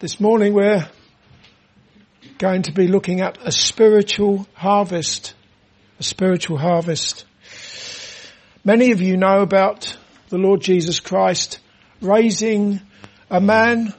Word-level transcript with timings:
This 0.00 0.18
morning 0.18 0.54
we're 0.54 0.88
going 2.38 2.62
to 2.62 2.72
be 2.72 2.88
looking 2.88 3.20
at 3.20 3.36
a 3.46 3.52
spiritual 3.52 4.46
harvest. 4.54 5.34
A 5.98 6.02
spiritual 6.02 6.56
harvest. 6.56 7.26
Many 8.64 8.92
of 8.92 9.02
you 9.02 9.18
know 9.18 9.42
about 9.42 9.94
the 10.30 10.38
Lord 10.38 10.62
Jesus 10.62 11.00
Christ 11.00 11.58
raising 12.00 12.80
a 13.28 13.42
man, 13.42 13.92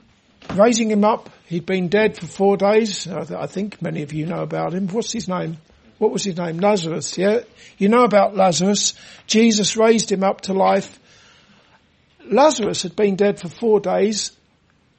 raising 0.55 0.89
him 0.89 1.03
up. 1.03 1.29
He'd 1.45 1.67
been 1.67 1.87
dead 1.87 2.17
for 2.17 2.25
four 2.25 2.57
days. 2.57 3.07
I 3.07 3.45
think 3.45 3.79
many 3.79 4.01
of 4.01 4.11
you 4.11 4.25
know 4.25 4.41
about 4.41 4.73
him. 4.73 4.87
What's 4.87 5.11
his 5.11 5.27
name? 5.27 5.57
What 5.99 6.11
was 6.11 6.23
his 6.23 6.35
name? 6.35 6.57
Lazarus, 6.57 7.15
yeah? 7.15 7.41
You 7.77 7.89
know 7.89 8.05
about 8.05 8.35
Lazarus. 8.35 8.95
Jesus 9.27 9.77
raised 9.77 10.11
him 10.11 10.23
up 10.23 10.41
to 10.41 10.53
life. 10.53 10.99
Lazarus 12.25 12.81
had 12.81 12.95
been 12.95 13.17
dead 13.17 13.39
for 13.39 13.49
four 13.49 13.79
days 13.79 14.31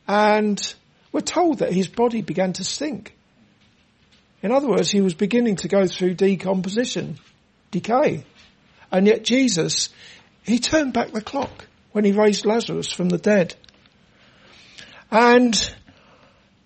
and 0.07 0.75
we're 1.12 1.20
told 1.20 1.58
that 1.58 1.72
his 1.72 1.88
body 1.88 2.22
began 2.22 2.54
to 2.54 2.64
stink. 2.64 3.14
In 4.43 4.50
other 4.50 4.68
words, 4.68 4.90
he 4.90 5.00
was 5.00 5.14
beginning 5.14 5.57
to 5.57 5.68
go 5.68 5.86
through 5.86 6.14
decomposition, 6.14 7.18
decay. 7.70 8.25
And 8.90 9.07
yet 9.07 9.22
Jesus, 9.22 9.90
he 10.43 10.58
turned 10.58 10.93
back 10.93 11.12
the 11.12 11.20
clock 11.20 11.68
when 11.93 12.04
he 12.04 12.12
raised 12.12 12.44
Lazarus 12.44 12.90
from 12.90 13.08
the 13.08 13.18
dead. 13.18 13.54
And 15.11 15.75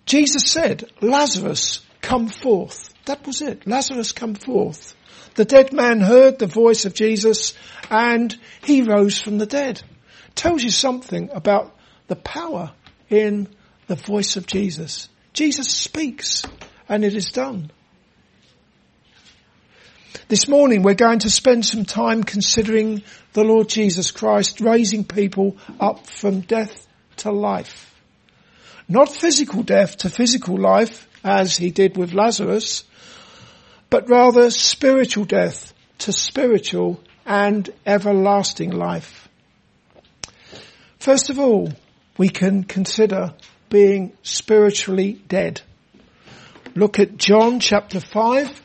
Jesus 0.05 0.49
said, 0.49 0.89
Lazarus, 1.01 1.81
come 2.01 2.29
forth. 2.29 2.93
That 3.05 3.27
was 3.27 3.41
it. 3.41 3.67
Lazarus, 3.67 4.13
come 4.13 4.35
forth. 4.35 4.95
The 5.35 5.45
dead 5.45 5.71
man 5.71 5.99
heard 5.99 6.39
the 6.39 6.47
voice 6.47 6.85
of 6.85 6.93
Jesus 6.93 7.53
and 7.91 8.35
he 8.63 8.81
rose 8.81 9.19
from 9.19 9.37
the 9.37 9.45
dead. 9.45 9.81
Tells 10.33 10.63
you 10.63 10.71
something 10.71 11.29
about 11.31 11.75
the 12.07 12.15
power 12.15 12.71
in 13.09 13.47
the 13.87 13.95
voice 13.95 14.35
of 14.37 14.45
Jesus. 14.45 15.09
Jesus 15.33 15.69
speaks 15.69 16.43
and 16.87 17.03
it 17.03 17.15
is 17.15 17.31
done. 17.31 17.71
This 20.27 20.47
morning 20.47 20.83
we're 20.83 20.93
going 20.93 21.19
to 21.19 21.29
spend 21.29 21.65
some 21.65 21.85
time 21.85 22.23
considering 22.23 23.03
the 23.33 23.43
Lord 23.43 23.69
Jesus 23.69 24.11
Christ 24.11 24.59
raising 24.59 25.05
people 25.05 25.57
up 25.79 26.07
from 26.07 26.41
death 26.41 26.87
to 27.17 27.31
life. 27.31 27.95
Not 28.89 29.09
physical 29.09 29.63
death 29.63 29.97
to 29.97 30.09
physical 30.09 30.57
life 30.57 31.07
as 31.23 31.57
he 31.57 31.71
did 31.71 31.97
with 31.97 32.13
Lazarus, 32.13 32.83
but 33.89 34.09
rather 34.09 34.49
spiritual 34.49 35.25
death 35.25 35.73
to 35.99 36.11
spiritual 36.11 37.01
and 37.25 37.69
everlasting 37.85 38.71
life. 38.71 39.29
First 40.99 41.29
of 41.29 41.39
all, 41.39 41.71
we 42.17 42.29
can 42.29 42.63
consider 42.63 43.33
being 43.69 44.13
spiritually 44.23 45.21
dead. 45.27 45.61
Look 46.75 46.99
at 46.99 47.17
John 47.17 47.59
chapter 47.59 47.99
5. 47.99 48.63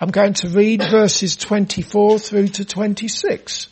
I'm 0.00 0.10
going 0.10 0.34
to 0.34 0.48
read 0.48 0.82
verses 0.82 1.36
24 1.36 2.18
through 2.18 2.48
to 2.48 2.64
26. 2.64 3.68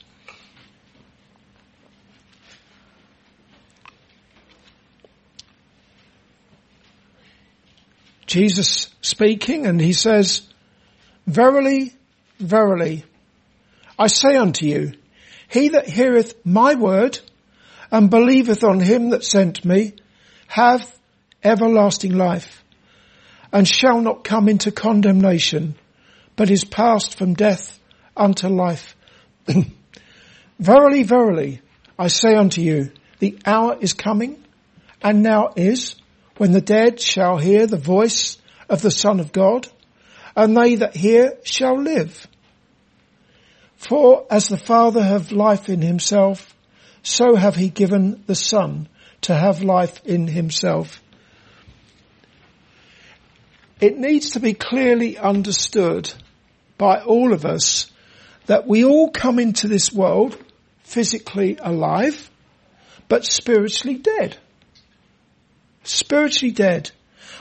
Jesus 8.27 8.95
speaking 9.01 9.67
and 9.67 9.81
he 9.81 9.93
says, 9.93 10.43
Verily, 11.27 11.93
verily, 12.39 13.05
I 13.99 14.07
say 14.07 14.37
unto 14.37 14.67
you, 14.67 14.93
he 15.49 15.71
that 15.71 15.89
heareth 15.89 16.35
my 16.47 16.77
word 16.77 17.19
and 17.91 18.11
believeth 18.11 18.63
on 18.65 18.81
him 18.81 19.11
that 19.11 19.25
sent 19.25 19.65
me 19.65 19.95
hath 20.47 20.99
everlasting 21.43 22.17
life 22.17 22.63
and 23.53 23.67
shall 23.67 24.01
not 24.01 24.25
come 24.25 24.49
into 24.49 24.71
condemnation, 24.71 25.75
but 26.37 26.51
is 26.51 26.65
passed 26.65 27.19
from 27.19 27.35
death 27.35 27.79
unto 28.17 28.49
life. 28.49 28.95
verily, 30.59 31.03
verily, 31.03 31.61
I 31.99 32.09
say 32.09 32.35
unto 32.35 32.61
you, 32.61 32.93
the 33.19 33.39
hour 33.45 33.77
is 33.81 33.93
coming 33.93 34.43
and 35.03 35.23
now 35.23 35.53
is 35.57 35.97
when 36.37 36.53
the 36.53 36.61
dead 36.61 37.01
shall 37.01 37.39
hear 37.39 37.67
the 37.67 37.77
voice 37.77 38.39
of 38.69 38.83
the 38.83 38.91
Son 38.91 39.21
of 39.21 39.33
God 39.33 39.69
and 40.37 40.57
they 40.57 40.77
that 40.77 40.97
hear 40.97 41.39
shall 41.43 41.81
live. 41.81 42.27
For 43.77 44.27
as 44.31 44.49
the 44.49 44.57
Father 44.57 45.03
hath 45.03 45.33
life 45.33 45.69
in 45.69 45.83
himself, 45.83 46.55
so 47.03 47.35
have 47.37 47.57
he 47.57 47.69
given 47.69 48.23
the 48.27 48.35
Son 48.35 48.89
to 49.23 49.35
have 49.35 49.63
life 49.63 50.01
in 50.05 50.27
himself. 50.27 51.03
It 53.81 53.99
needs 53.99 54.31
to 54.31 54.41
be 54.41 54.55
clearly 54.55 55.17
understood 55.17 56.13
by 56.77 57.01
all 57.01 57.33
of 57.33 57.45
us 57.47 57.91
that 58.47 58.67
we 58.67 58.85
all 58.85 59.11
come 59.11 59.39
into 59.39 59.69
this 59.69 59.93
world 59.93 60.37
physically 60.83 61.57
alive, 61.61 62.31
but 63.09 63.25
spiritually 63.25 63.97
dead. 63.97 64.37
Spiritually 65.85 66.53
dead. 66.53 66.91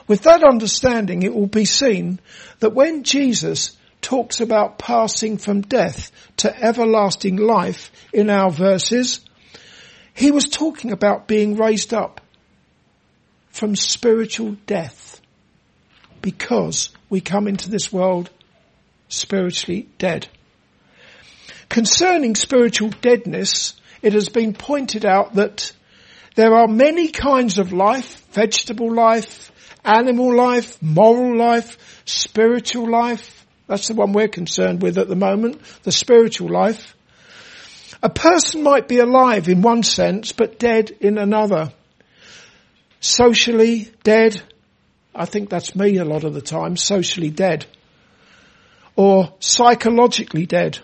With 0.08 0.24
that 0.24 0.44
understanding, 0.44 1.24
it 1.24 1.34
will 1.34 1.48
be 1.48 1.66
seen 1.66 2.20
that 2.60 2.74
when 2.74 3.04
Jesus 3.04 3.78
talks 4.02 4.40
about 4.40 4.78
passing 4.80 5.38
from 5.38 5.62
death 5.62 6.12
to 6.38 6.64
everlasting 6.64 7.36
life 7.36 7.92
in 8.14 8.30
our 8.30 8.50
verses, 8.50 9.22
he 10.20 10.32
was 10.32 10.50
talking 10.50 10.92
about 10.92 11.30
being 11.30 11.56
raised 11.56 11.94
up 11.94 12.20
from 13.52 13.74
spiritual 13.74 14.58
death 14.68 15.22
because 16.22 16.90
we 17.10 17.22
come 17.22 17.48
into 17.48 17.70
this 17.70 17.94
world 17.94 18.30
spiritually 19.08 19.88
dead. 19.98 20.28
Concerning 21.70 22.36
spiritual 22.36 22.90
deadness, 22.90 23.80
it 24.02 24.12
has 24.12 24.28
been 24.28 24.54
pointed 24.54 25.06
out 25.06 25.36
that 25.36 25.72
there 26.36 26.54
are 26.54 26.68
many 26.68 27.08
kinds 27.08 27.58
of 27.58 27.72
life, 27.72 28.22
vegetable 28.34 28.94
life, 28.94 29.54
animal 29.86 30.36
life, 30.36 30.82
moral 30.82 31.38
life, 31.38 32.02
spiritual 32.04 32.90
life. 32.90 33.46
That's 33.68 33.88
the 33.88 33.94
one 33.94 34.12
we're 34.12 34.28
concerned 34.28 34.82
with 34.82 34.98
at 34.98 35.08
the 35.08 35.16
moment, 35.16 35.62
the 35.84 35.94
spiritual 35.94 36.50
life. 36.50 36.94
A 38.02 38.10
person 38.10 38.64
might 38.64 38.88
be 38.88 39.00
alive 39.00 39.50
in 39.50 39.62
one 39.62 39.84
sense, 39.84 40.32
but 40.32 40.60
dead 40.60 40.92
in 41.02 41.18
another. 41.18 41.74
Socially 43.02 43.92
dead. 44.04 44.42
I 45.14 45.26
think 45.26 45.50
that's 45.50 45.76
me 45.76 45.98
a 45.98 46.06
lot 46.06 46.24
of 46.24 46.34
the 46.34 46.42
time, 46.42 46.78
socially 46.78 47.30
dead. 47.30 47.66
Or 48.96 49.34
psychologically 49.40 50.46
dead. 50.46 50.80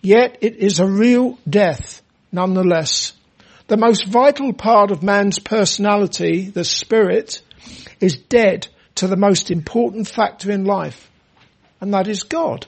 Yet 0.00 0.38
it 0.40 0.56
is 0.56 0.80
a 0.80 0.86
real 0.86 1.38
death, 1.48 2.02
nonetheless. 2.32 3.12
The 3.68 3.76
most 3.76 4.06
vital 4.06 4.52
part 4.52 4.90
of 4.90 5.02
man's 5.02 5.38
personality, 5.38 6.50
the 6.50 6.64
spirit, 6.64 7.42
is 8.00 8.16
dead 8.16 8.68
to 8.96 9.06
the 9.06 9.16
most 9.16 9.50
important 9.50 10.08
factor 10.08 10.50
in 10.50 10.64
life, 10.64 11.10
and 11.80 11.94
that 11.94 12.08
is 12.08 12.24
God. 12.24 12.66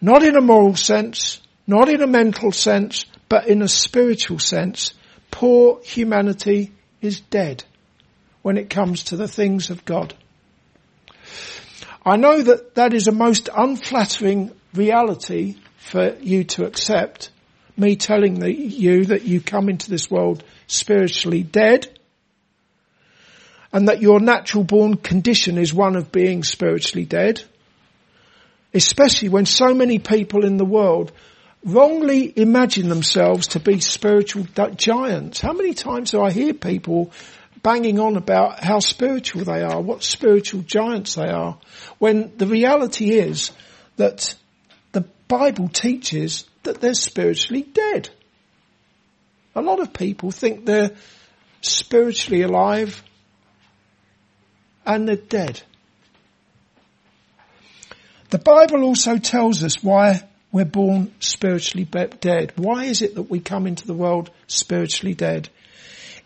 Not 0.00 0.22
in 0.22 0.36
a 0.36 0.40
moral 0.40 0.76
sense, 0.76 1.40
not 1.66 1.88
in 1.88 2.02
a 2.02 2.06
mental 2.06 2.52
sense, 2.52 3.04
but 3.28 3.48
in 3.48 3.62
a 3.62 3.68
spiritual 3.68 4.38
sense. 4.38 4.94
Poor 5.30 5.80
humanity 5.82 6.72
is 7.00 7.20
dead 7.20 7.64
when 8.42 8.56
it 8.56 8.70
comes 8.70 9.04
to 9.04 9.16
the 9.16 9.28
things 9.28 9.70
of 9.70 9.84
God. 9.84 10.14
I 12.04 12.16
know 12.16 12.40
that 12.40 12.76
that 12.76 12.94
is 12.94 13.08
a 13.08 13.12
most 13.12 13.48
unflattering 13.54 14.52
reality 14.72 15.56
for 15.76 16.16
you 16.20 16.44
to 16.44 16.64
accept. 16.64 17.30
Me 17.76 17.96
telling 17.96 18.40
the, 18.40 18.52
you 18.52 19.04
that 19.06 19.22
you 19.22 19.40
come 19.40 19.68
into 19.68 19.90
this 19.90 20.10
world 20.10 20.42
spiritually 20.66 21.42
dead 21.42 21.86
and 23.72 23.88
that 23.88 24.02
your 24.02 24.20
natural 24.20 24.64
born 24.64 24.96
condition 24.96 25.58
is 25.58 25.72
one 25.74 25.96
of 25.96 26.10
being 26.10 26.42
spiritually 26.42 27.04
dead 27.04 27.42
especially 28.74 29.28
when 29.28 29.46
so 29.46 29.74
many 29.74 29.98
people 29.98 30.44
in 30.44 30.56
the 30.56 30.64
world 30.64 31.12
wrongly 31.64 32.32
imagine 32.36 32.88
themselves 32.88 33.48
to 33.48 33.60
be 33.60 33.80
spiritual 33.80 34.46
giants. 34.76 35.40
How 35.40 35.52
many 35.52 35.74
times 35.74 36.12
do 36.12 36.22
I 36.22 36.30
hear 36.30 36.54
people 36.54 37.12
banging 37.62 37.98
on 37.98 38.16
about 38.16 38.62
how 38.62 38.78
spiritual 38.78 39.44
they 39.44 39.62
are, 39.62 39.80
what 39.80 40.02
spiritual 40.02 40.62
giants 40.62 41.16
they 41.16 41.28
are, 41.28 41.58
when 41.98 42.36
the 42.36 42.46
reality 42.46 43.10
is 43.10 43.50
that 43.96 44.34
the 44.92 45.04
Bible 45.26 45.68
teaches 45.68 46.44
that 46.62 46.80
they're 46.80 46.94
spiritually 46.94 47.62
dead. 47.62 48.10
A 49.54 49.62
lot 49.62 49.80
of 49.80 49.92
people 49.92 50.30
think 50.30 50.64
they're 50.64 50.92
spiritually 51.60 52.42
alive 52.42 53.02
and 54.86 55.08
they're 55.08 55.16
dead. 55.16 55.60
The 58.30 58.38
Bible 58.38 58.84
also 58.84 59.16
tells 59.16 59.64
us 59.64 59.82
why 59.82 60.22
we're 60.52 60.66
born 60.66 61.12
spiritually 61.20 61.84
dead. 61.84 62.52
Why 62.56 62.84
is 62.84 63.00
it 63.00 63.14
that 63.14 63.30
we 63.30 63.40
come 63.40 63.66
into 63.66 63.86
the 63.86 63.94
world 63.94 64.30
spiritually 64.46 65.14
dead? 65.14 65.48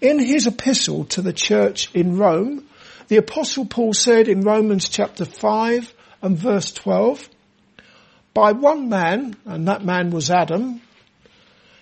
In 0.01 0.19
his 0.19 0.49
epistle 0.49 1.05
to 1.07 1.23
the 1.23 1.33
church 1.33 1.95
in 1.95 2.17
Rome, 2.17 2.67
the 3.07 3.19
apostle 3.19 3.67
Paul 3.67 3.93
said 3.93 4.27
in 4.27 4.41
Romans 4.41 4.89
chapter 4.89 5.25
5 5.25 5.95
and 6.23 6.37
verse 6.37 6.73
12, 6.73 7.29
by 8.35 8.53
one 8.53 8.89
man, 8.89 9.37
and 9.45 9.69
that 9.69 9.85
man 9.85 10.11
was 10.11 10.31
Adam, 10.31 10.81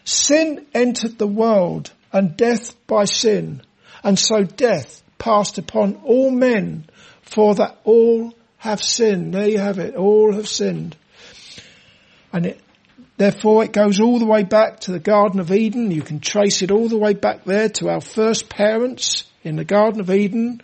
sin 0.05 0.67
entered 0.75 1.17
the 1.17 1.27
world 1.27 1.93
and 2.13 2.37
death 2.37 2.75
by 2.87 3.05
sin. 3.05 3.63
And 4.03 4.19
so 4.19 4.43
death 4.43 5.03
passed 5.19 5.57
upon 5.59 6.01
all 6.05 6.31
men 6.31 6.87
for 7.23 7.55
that 7.55 7.79
all 7.85 8.35
have 8.61 8.83
sinned. 8.83 9.33
There 9.33 9.49
you 9.49 9.59
have 9.59 9.79
it. 9.79 9.97
All 9.97 10.35
have 10.35 10.47
sinned. 10.47 10.95
And 12.31 12.45
it, 12.45 12.61
therefore 13.17 13.65
it 13.65 13.73
goes 13.73 13.99
all 14.01 14.19
the 14.19 14.27
way 14.27 14.45
back 14.45 14.81
to 14.81 14.93
the 14.93 15.01
Garden 15.01 15.41
of 15.41 15.51
Eden. 15.51 15.91
You 15.91 16.03
can 16.03 16.21
trace 16.21 16.61
it 16.61 16.71
all 16.71 16.89
the 16.89 16.99
way 16.99 17.15
back 17.15 17.45
there 17.45 17.71
to 17.71 17.89
our 17.89 18.03
first 18.03 18.51
parents 18.51 19.25
in 19.43 19.57
the 19.57 19.65
Garden 19.65 20.01
of 20.01 20.11
Eden 20.11 20.61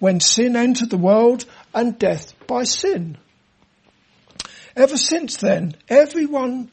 when 0.00 0.18
sin 0.18 0.56
entered 0.56 0.90
the 0.90 0.98
world 0.98 1.44
and 1.72 1.96
death 1.96 2.34
by 2.48 2.64
sin. 2.64 3.16
Ever 4.74 4.96
since 4.96 5.36
then, 5.36 5.76
everyone 5.88 6.70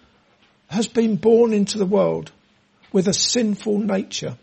has 0.68 0.88
been 0.88 1.18
born 1.18 1.54
into 1.54 1.78
the 1.78 1.86
world 1.86 2.32
with 2.92 3.08
a 3.08 3.14
sinful 3.14 3.78
nature. 3.78 4.38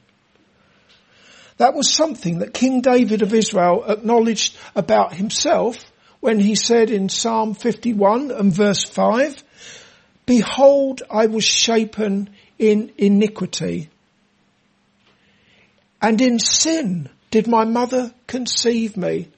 That 1.56 1.74
was 1.74 1.92
something 1.92 2.38
that 2.38 2.54
King 2.54 2.82
David 2.82 3.22
of 3.22 3.34
Israel 3.34 3.84
acknowledged 3.84 4.56
about 4.76 5.12
himself 5.12 5.90
when 6.20 6.38
he 6.38 6.54
said 6.54 6.90
in 6.90 7.08
Psalm 7.08 7.54
51 7.54 8.30
and 8.30 8.52
verse 8.52 8.84
5, 8.84 9.42
Behold, 10.26 11.02
I 11.10 11.26
was 11.26 11.44
shapen 11.44 12.30
in 12.58 12.92
iniquity, 12.98 13.88
and 16.00 16.20
in 16.20 16.38
sin 16.38 17.08
did 17.30 17.46
my 17.46 17.64
mother 17.64 18.12
conceive 18.26 18.96
me. 18.96 19.28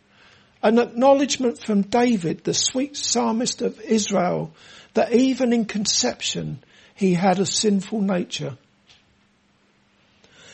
An 0.63 0.79
acknowledgement 0.79 1.59
from 1.59 1.83
David, 1.83 2.45
the 2.45 2.55
sweet 2.55 2.97
psalmist 2.97 3.63
of 3.63 3.81
Israel, 3.81 4.55
that 4.95 5.13
even 5.13 5.53
in 5.53 5.65
conception 5.65 6.63
he 6.95 7.15
had 7.15 7.39
a 7.39 7.47
sinful 7.47 8.01
nature. 8.01 8.57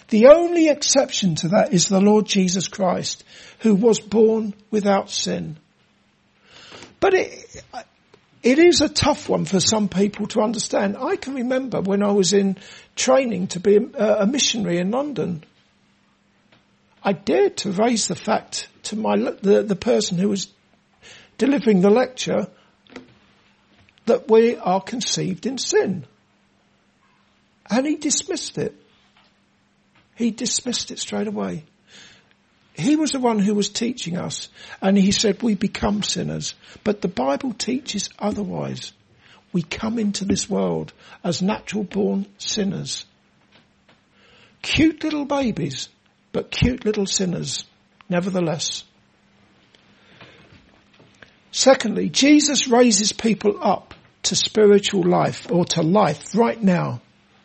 The 0.09 0.29
only 0.29 0.69
exception 0.69 1.35
to 1.37 1.49
that 1.49 1.75
is 1.75 1.89
the 1.89 2.01
Lord 2.01 2.25
Jesus 2.27 2.69
Christ, 2.69 3.23
who 3.59 3.75
was 3.75 4.01
born 4.01 4.55
without 4.71 5.11
sin. 5.11 5.59
But 7.01 7.15
it, 7.15 7.65
it 8.43 8.59
is 8.59 8.81
a 8.81 8.89
tough 8.89 9.29
one 9.29 9.45
for 9.45 9.61
some 9.61 9.89
people 9.89 10.27
to 10.29 10.41
understand. 10.41 10.97
I 10.97 11.17
can 11.17 11.35
remember 11.35 11.81
when 11.81 12.03
I 12.03 12.13
was 12.13 12.33
in 12.33 12.57
training 12.97 13.49
to 13.49 13.61
be 13.61 13.77
a, 13.77 14.23
a 14.23 14.27
missionary 14.27 14.79
in 14.79 14.91
London. 14.91 15.45
I 17.03 17.13
dared 17.13 17.57
to 17.59 17.73
raise 17.73 18.09
the 18.09 18.17
fact 18.17 18.69
to 18.85 18.97
my, 18.97 19.17
the, 19.17 19.63
the 19.63 19.77
person 19.77 20.19
who 20.19 20.29
was 20.29 20.53
delivering 21.37 21.81
the 21.81 21.91
lecture 21.91 22.49
that 24.07 24.29
we 24.31 24.57
are 24.57 24.81
conceived 24.81 25.47
in 25.47 25.59
sin. 25.59 26.07
And 27.71 27.87
he 27.87 27.97
dismissed 27.97 28.59
it. 28.59 28.75
He 30.17 30.31
dismissed 30.31 30.91
it 30.91 30.99
straight 30.99 31.29
away. 31.29 31.65
He 32.79 32.95
was 32.95 33.11
the 33.11 33.19
one 33.19 33.41
who 33.41 33.55
was 33.55 33.69
teaching 33.69 34.17
us 34.17 34.49
and 34.81 34.97
he 34.97 35.11
said 35.11 35.43
we 35.43 35.57
become 35.57 36.05
sinners. 36.05 36.55
But 36.85 37.01
the 37.01 37.09
Bible 37.09 37.53
teaches 37.53 38.09
otherwise. 38.21 38.93
We 39.53 39.63
come 39.63 39.99
into 39.99 40.25
this 40.25 40.49
world 40.49 40.93
as 41.25 41.43
natural 41.43 41.83
born 41.83 42.27
sinners. 42.39 43.05
Cute 44.63 45.03
little 45.03 45.25
babies, 45.25 45.89
but 46.31 46.53
cute 46.53 46.85
little 46.85 47.07
sinners 47.07 47.65
nevertheless. 48.09 48.85
Secondly, 51.51 52.09
Jesus 52.09 52.69
raises 52.69 53.13
people 53.13 53.59
up 53.61 53.95
to 54.25 54.37
spiritual 54.37 55.03
life 55.03 55.51
or 55.51 55.65
to 55.65 55.83
life 55.83 56.33
right 56.37 56.63
now. 56.63 57.01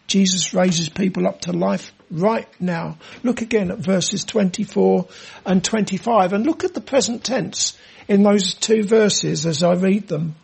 Jesus 0.08 0.54
raises 0.54 0.90
people 0.90 1.28
up 1.28 1.42
to 1.42 1.54
life 1.54 1.94
right 2.12 2.48
now. 2.60 2.98
Look 3.24 3.42
again 3.42 3.72
at 3.72 3.80
verses 3.80 4.24
24 4.26 5.08
and 5.46 5.64
25 5.64 6.34
and 6.34 6.46
look 6.46 6.64
at 6.64 6.74
the 6.74 6.82
present 6.82 7.24
tense 7.24 7.78
in 8.08 8.24
those 8.24 8.54
two 8.54 8.84
verses 8.84 9.46
as 9.46 9.64
I 9.64 9.74
read 9.74 10.08
them. 10.08 10.36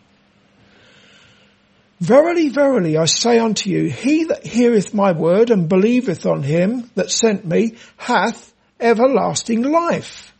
Verily, 1.99 2.47
verily, 2.47 2.97
I 2.97 3.05
say 3.05 3.39
unto 3.39 3.69
you, 3.69 3.89
he 3.89 4.23
that 4.25 4.45
heareth 4.45 4.93
my 4.93 5.11
word 5.11 5.49
and 5.49 5.67
believeth 5.67 6.25
on 6.25 6.43
him 6.43 6.89
that 6.95 7.11
sent 7.11 7.45
me 7.45 7.75
hath 7.97 8.53
everlasting 8.79 9.63
life 9.63 10.33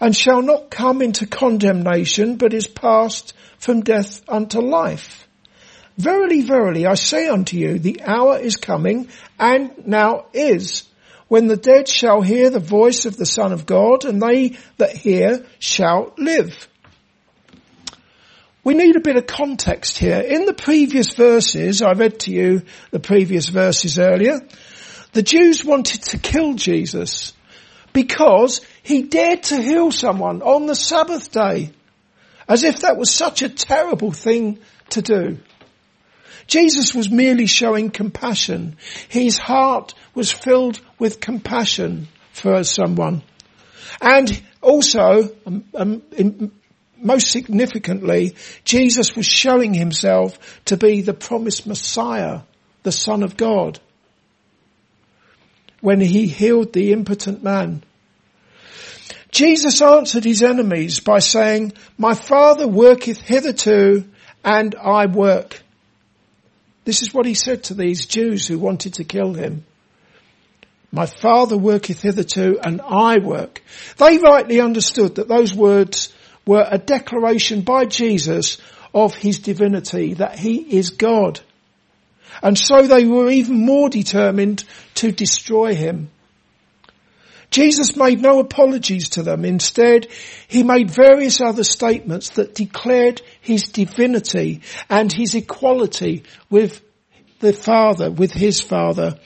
and 0.00 0.14
shall 0.14 0.42
not 0.42 0.70
come 0.70 1.02
into 1.02 1.26
condemnation, 1.26 2.36
but 2.36 2.54
is 2.54 2.66
passed 2.66 3.32
from 3.58 3.82
death 3.82 4.22
unto 4.28 4.60
life. 4.60 5.23
Verily, 5.96 6.42
verily, 6.42 6.86
I 6.86 6.94
say 6.94 7.28
unto 7.28 7.56
you, 7.56 7.78
the 7.78 8.02
hour 8.04 8.38
is 8.38 8.56
coming 8.56 9.08
and 9.38 9.86
now 9.86 10.26
is 10.32 10.88
when 11.28 11.46
the 11.46 11.56
dead 11.56 11.88
shall 11.88 12.20
hear 12.20 12.50
the 12.50 12.58
voice 12.58 13.06
of 13.06 13.16
the 13.16 13.26
Son 13.26 13.52
of 13.52 13.66
God 13.66 14.04
and 14.04 14.20
they 14.20 14.56
that 14.78 14.96
hear 14.96 15.46
shall 15.58 16.12
live. 16.18 16.68
We 18.64 18.74
need 18.74 18.96
a 18.96 19.00
bit 19.00 19.16
of 19.16 19.26
context 19.26 19.98
here. 19.98 20.20
In 20.20 20.46
the 20.46 20.54
previous 20.54 21.12
verses, 21.12 21.82
I 21.82 21.92
read 21.92 22.20
to 22.20 22.32
you 22.32 22.62
the 22.90 22.98
previous 22.98 23.48
verses 23.48 23.98
earlier, 23.98 24.40
the 25.12 25.22
Jews 25.22 25.64
wanted 25.64 26.02
to 26.04 26.18
kill 26.18 26.54
Jesus 26.54 27.34
because 27.92 28.62
he 28.82 29.02
dared 29.02 29.44
to 29.44 29.62
heal 29.62 29.92
someone 29.92 30.42
on 30.42 30.66
the 30.66 30.74
Sabbath 30.74 31.30
day. 31.30 31.70
As 32.48 32.64
if 32.64 32.80
that 32.80 32.96
was 32.96 33.10
such 33.10 33.42
a 33.42 33.48
terrible 33.48 34.12
thing 34.12 34.58
to 34.90 35.02
do. 35.02 35.38
Jesus 36.46 36.94
was 36.94 37.10
merely 37.10 37.46
showing 37.46 37.90
compassion. 37.90 38.76
His 39.08 39.38
heart 39.38 39.94
was 40.14 40.30
filled 40.30 40.80
with 40.98 41.20
compassion 41.20 42.08
for 42.32 42.62
someone. 42.64 43.22
And 44.00 44.42
also, 44.60 45.30
um, 45.46 45.64
um, 45.74 46.52
most 46.96 47.30
significantly, 47.30 48.34
Jesus 48.64 49.14
was 49.14 49.26
showing 49.26 49.74
himself 49.74 50.38
to 50.66 50.76
be 50.76 51.00
the 51.00 51.14
promised 51.14 51.66
Messiah, 51.66 52.40
the 52.82 52.92
Son 52.92 53.22
of 53.22 53.36
God 53.36 53.80
when 55.84 56.00
he 56.00 56.26
healed 56.26 56.72
the 56.72 56.92
impotent 56.92 57.42
man. 57.42 57.84
Jesus 59.30 59.82
answered 59.82 60.24
his 60.24 60.42
enemies 60.42 61.00
by 61.00 61.18
saying, 61.18 61.74
my 61.98 62.14
father 62.14 62.66
worketh 62.66 63.20
hitherto 63.20 64.08
and 64.42 64.74
I 64.76 65.04
work. 65.04 65.60
This 66.84 67.02
is 67.02 67.14
what 67.14 67.26
he 67.26 67.34
said 67.34 67.64
to 67.64 67.74
these 67.74 68.06
Jews 68.06 68.46
who 68.46 68.58
wanted 68.58 68.94
to 68.94 69.04
kill 69.04 69.34
him. 69.34 69.64
My 70.92 71.06
father 71.06 71.56
worketh 71.56 72.02
hitherto 72.02 72.58
and 72.62 72.80
I 72.80 73.18
work. 73.18 73.62
They 73.96 74.18
rightly 74.18 74.60
understood 74.60 75.16
that 75.16 75.28
those 75.28 75.54
words 75.54 76.12
were 76.46 76.66
a 76.70 76.78
declaration 76.78 77.62
by 77.62 77.86
Jesus 77.86 78.58
of 78.94 79.14
his 79.14 79.40
divinity, 79.40 80.14
that 80.14 80.38
he 80.38 80.56
is 80.76 80.90
God. 80.90 81.40
And 82.42 82.56
so 82.58 82.82
they 82.82 83.04
were 83.06 83.30
even 83.30 83.64
more 83.64 83.88
determined 83.88 84.64
to 84.96 85.10
destroy 85.10 85.74
him. 85.74 86.10
Jesus 87.54 87.94
made 87.94 88.20
no 88.20 88.40
apologies 88.40 89.10
to 89.10 89.22
them. 89.22 89.44
Instead, 89.44 90.08
he 90.48 90.64
made 90.64 90.90
various 90.90 91.40
other 91.40 91.62
statements 91.62 92.30
that 92.30 92.52
declared 92.52 93.22
his 93.40 93.68
divinity 93.68 94.62
and 94.90 95.12
his 95.12 95.36
equality 95.36 96.24
with 96.50 96.82
the 97.38 97.52
Father, 97.52 98.10
with 98.10 98.32
his 98.32 98.60
Father. 98.60 99.20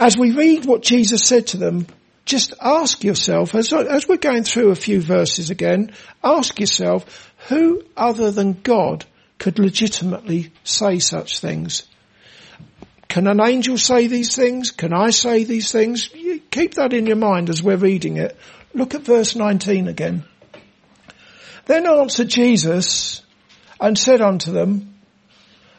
As 0.00 0.16
we 0.16 0.32
read 0.32 0.64
what 0.64 0.80
Jesus 0.80 1.20
said 1.26 1.48
to 1.48 1.58
them, 1.58 1.86
just 2.24 2.54
ask 2.62 3.04
yourself, 3.04 3.54
as, 3.54 3.74
as 3.74 4.08
we're 4.08 4.16
going 4.16 4.44
through 4.44 4.70
a 4.70 4.74
few 4.74 5.02
verses 5.02 5.50
again, 5.50 5.92
ask 6.24 6.58
yourself, 6.58 7.30
who 7.48 7.82
other 7.94 8.30
than 8.30 8.54
God 8.54 9.04
could 9.36 9.58
legitimately 9.58 10.50
say 10.64 10.98
such 10.98 11.40
things? 11.40 11.86
Can 13.08 13.26
an 13.26 13.40
angel 13.40 13.76
say 13.76 14.06
these 14.06 14.34
things? 14.34 14.70
Can 14.70 14.94
I 14.94 15.10
say 15.10 15.44
these 15.44 15.72
things? 15.72 16.10
Keep 16.50 16.74
that 16.74 16.92
in 16.92 17.06
your 17.06 17.16
mind 17.16 17.50
as 17.50 17.62
we're 17.62 17.76
reading 17.76 18.16
it. 18.16 18.36
Look 18.74 18.94
at 18.94 19.02
verse 19.02 19.36
19 19.36 19.88
again. 19.88 20.24
Then 21.66 21.86
answered 21.86 22.28
Jesus 22.28 23.22
and 23.80 23.98
said 23.98 24.20
unto 24.20 24.52
them, 24.52 24.94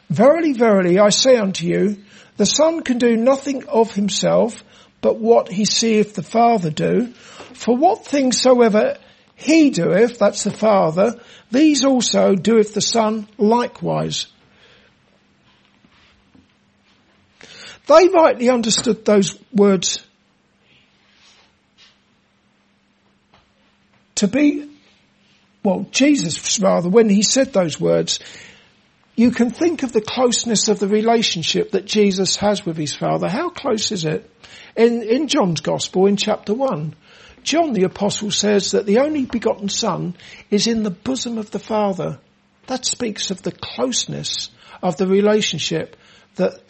Verily, 0.08 0.52
verily, 0.52 0.98
I 0.98 1.10
say 1.10 1.36
unto 1.36 1.66
you, 1.66 2.02
the 2.36 2.46
Son 2.46 2.82
can 2.82 2.98
do 2.98 3.16
nothing 3.16 3.66
of 3.66 3.94
himself, 3.94 4.64
but 5.00 5.18
what 5.18 5.50
he 5.50 5.64
seeth 5.64 6.14
the 6.14 6.22
Father 6.22 6.70
do. 6.70 7.12
For 7.54 7.76
what 7.76 8.04
things 8.06 8.40
soever 8.40 8.98
he 9.34 9.70
doeth, 9.70 10.18
that's 10.18 10.44
the 10.44 10.50
Father, 10.50 11.20
these 11.50 11.84
also 11.84 12.34
doeth 12.34 12.74
the 12.74 12.80
Son 12.80 13.28
likewise. 13.38 14.26
They 17.86 18.08
rightly 18.08 18.48
understood 18.48 19.04
those 19.04 19.36
words 19.52 20.06
to 24.20 24.28
be, 24.28 24.70
well, 25.62 25.86
Jesus 25.90 26.60
rather, 26.60 26.88
when 26.88 27.08
he 27.08 27.22
said 27.22 27.52
those 27.52 27.80
words, 27.80 28.20
you 29.16 29.30
can 29.30 29.50
think 29.50 29.82
of 29.82 29.92
the 29.92 30.00
closeness 30.00 30.68
of 30.68 30.78
the 30.78 30.88
relationship 30.88 31.72
that 31.72 31.86
Jesus 31.86 32.36
has 32.36 32.64
with 32.64 32.76
his 32.76 32.94
Father. 32.94 33.28
How 33.28 33.48
close 33.48 33.92
is 33.92 34.04
it? 34.04 34.30
In, 34.76 35.02
in 35.02 35.28
John's 35.28 35.60
Gospel, 35.60 36.06
in 36.06 36.16
chapter 36.16 36.54
1, 36.54 36.94
John 37.42 37.72
the 37.72 37.84
Apostle 37.84 38.30
says 38.30 38.72
that 38.72 38.86
the 38.86 38.98
only 38.98 39.24
begotten 39.24 39.68
Son 39.68 40.14
is 40.50 40.66
in 40.66 40.82
the 40.82 40.90
bosom 40.90 41.38
of 41.38 41.50
the 41.50 41.58
Father. 41.58 42.18
That 42.66 42.84
speaks 42.84 43.30
of 43.30 43.42
the 43.42 43.52
closeness 43.52 44.50
of 44.82 44.96
the 44.96 45.06
relationship 45.06 45.96
that 46.36 46.60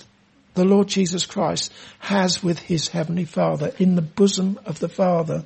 the 0.60 0.66
Lord 0.66 0.88
Jesus 0.88 1.24
Christ 1.24 1.72
has 2.00 2.42
with 2.42 2.58
his 2.58 2.88
heavenly 2.88 3.24
Father 3.24 3.72
in 3.78 3.94
the 3.94 4.02
bosom 4.02 4.60
of 4.66 4.78
the 4.78 4.90
Father. 4.90 5.44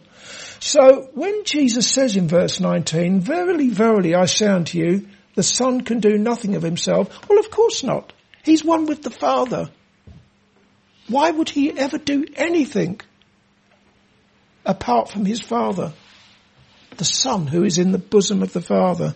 So 0.59 1.09
when 1.14 1.44
Jesus 1.44 1.88
says 1.88 2.16
in 2.16 2.26
verse 2.26 2.59
19, 2.59 3.21
verily, 3.21 3.68
verily, 3.68 4.16
I 4.16 4.25
say 4.25 4.49
unto 4.49 4.76
you, 4.76 5.06
the 5.37 5.44
Son 5.44 5.83
can 5.83 6.00
do 6.00 6.18
nothing 6.18 6.56
of 6.56 6.64
himself. 6.64 7.28
Well, 7.28 7.38
of 7.38 7.49
course 7.49 7.85
not. 7.85 8.12
He's 8.42 8.64
one 8.64 8.87
with 8.87 9.04
the 9.04 9.11
Father. 9.11 9.71
Why 11.06 11.30
would 11.30 11.49
he 11.49 11.71
ever 11.71 11.99
do 11.99 12.25
anything 12.35 13.00
apart 14.66 15.11
from 15.11 15.26
his 15.26 15.40
Father? 15.40 15.92
The 16.97 17.04
Son 17.04 17.47
who 17.47 17.62
is 17.62 17.78
in 17.78 17.92
the 17.92 17.99
bosom 17.99 18.42
of 18.42 18.52
the 18.52 18.61
Father. 18.61 19.14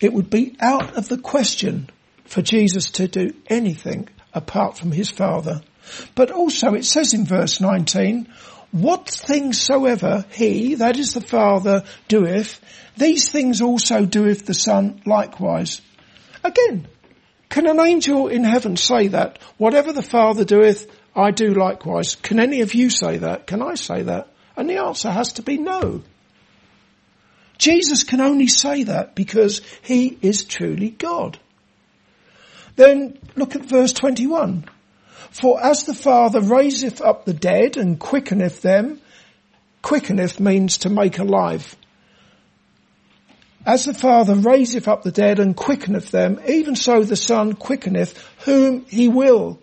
It 0.00 0.12
would 0.12 0.30
be 0.30 0.56
out 0.60 0.96
of 0.96 1.08
the 1.08 1.18
question 1.18 1.90
for 2.24 2.42
Jesus 2.42 2.90
to 2.92 3.08
do 3.08 3.34
anything 3.48 4.08
apart 4.32 4.78
from 4.78 4.92
his 4.92 5.10
Father. 5.10 5.62
But 6.14 6.30
also 6.30 6.74
it 6.74 6.84
says 6.84 7.12
in 7.12 7.24
verse 7.24 7.60
19, 7.60 8.28
what 8.72 9.08
things 9.08 9.60
soever 9.60 10.24
he, 10.30 10.76
that 10.76 10.96
is 10.96 11.12
the 11.12 11.20
Father, 11.20 11.84
doeth, 12.08 12.60
these 12.96 13.28
things 13.28 13.60
also 13.60 14.06
doeth 14.06 14.46
the 14.46 14.54
Son 14.54 15.02
likewise. 15.04 15.80
Again, 16.44 16.86
can 17.48 17.66
an 17.66 17.80
angel 17.80 18.28
in 18.28 18.44
heaven 18.44 18.76
say 18.76 19.08
that? 19.08 19.40
Whatever 19.58 19.92
the 19.92 20.02
Father 20.02 20.44
doeth, 20.44 20.86
I 21.16 21.32
do 21.32 21.52
likewise. 21.52 22.14
Can 22.14 22.38
any 22.38 22.60
of 22.60 22.74
you 22.74 22.90
say 22.90 23.18
that? 23.18 23.48
Can 23.48 23.60
I 23.60 23.74
say 23.74 24.02
that? 24.02 24.28
And 24.56 24.70
the 24.70 24.78
answer 24.78 25.10
has 25.10 25.32
to 25.34 25.42
be 25.42 25.58
no. 25.58 26.02
Jesus 27.60 28.04
can 28.04 28.22
only 28.22 28.46
say 28.46 28.84
that 28.84 29.14
because 29.14 29.60
he 29.82 30.18
is 30.22 30.44
truly 30.44 30.88
God. 30.88 31.38
Then 32.76 33.18
look 33.36 33.54
at 33.54 33.66
verse 33.66 33.92
21. 33.92 34.64
For 35.30 35.62
as 35.62 35.84
the 35.84 35.94
Father 35.94 36.40
raiseth 36.40 37.02
up 37.02 37.26
the 37.26 37.34
dead 37.34 37.76
and 37.76 38.00
quickeneth 38.00 38.62
them, 38.62 38.98
quickeneth 39.82 40.40
means 40.40 40.78
to 40.78 40.88
make 40.88 41.18
alive. 41.18 41.76
As 43.66 43.84
the 43.84 43.92
Father 43.92 44.36
raiseth 44.36 44.88
up 44.88 45.02
the 45.02 45.12
dead 45.12 45.38
and 45.38 45.54
quickeneth 45.54 46.10
them, 46.10 46.40
even 46.48 46.74
so 46.74 47.02
the 47.02 47.14
Son 47.14 47.52
quickeneth 47.52 48.16
whom 48.46 48.86
he 48.86 49.08
will. 49.08 49.58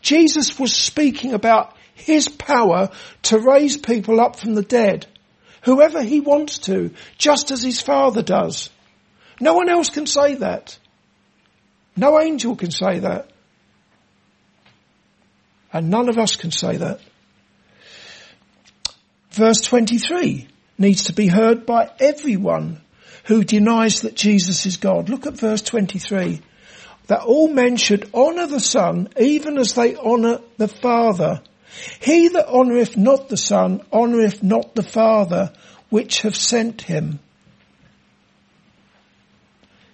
Jesus 0.00 0.60
was 0.60 0.72
speaking 0.72 1.34
about 1.34 1.76
his 1.94 2.28
power 2.28 2.90
to 3.22 3.40
raise 3.40 3.76
people 3.76 4.20
up 4.20 4.36
from 4.36 4.54
the 4.54 4.62
dead 4.62 5.08
whoever 5.62 6.02
he 6.02 6.20
wants 6.20 6.58
to, 6.58 6.90
just 7.18 7.50
as 7.50 7.62
his 7.62 7.80
father 7.80 8.22
does. 8.22 8.70
No 9.40 9.54
one 9.54 9.68
else 9.68 9.90
can 9.90 10.06
say 10.06 10.36
that. 10.36 10.78
No 11.96 12.20
angel 12.20 12.56
can 12.56 12.70
say 12.70 13.00
that. 13.00 13.30
And 15.72 15.90
none 15.90 16.08
of 16.08 16.18
us 16.18 16.36
can 16.36 16.50
say 16.50 16.76
that. 16.76 17.00
Verse 19.30 19.62
23 19.62 20.48
needs 20.78 21.04
to 21.04 21.14
be 21.14 21.26
heard 21.26 21.64
by 21.64 21.90
everyone 21.98 22.80
who 23.24 23.44
denies 23.44 24.02
that 24.02 24.14
Jesus 24.14 24.66
is 24.66 24.76
God. 24.76 25.08
Look 25.08 25.26
at 25.26 25.34
verse 25.34 25.62
23. 25.62 26.40
That 27.06 27.22
all 27.22 27.48
men 27.48 27.76
should 27.76 28.10
honour 28.12 28.46
the 28.46 28.60
Son 28.60 29.08
even 29.18 29.58
as 29.58 29.74
they 29.74 29.96
honour 29.96 30.40
the 30.58 30.68
Father. 30.68 31.42
He 32.00 32.28
that 32.28 32.48
honoureth 32.48 32.96
not 32.96 33.28
the 33.28 33.36
Son 33.36 33.82
honoureth 33.92 34.42
not 34.42 34.74
the 34.74 34.82
Father 34.82 35.52
which 35.88 36.22
have 36.22 36.36
sent 36.36 36.82
him. 36.82 37.20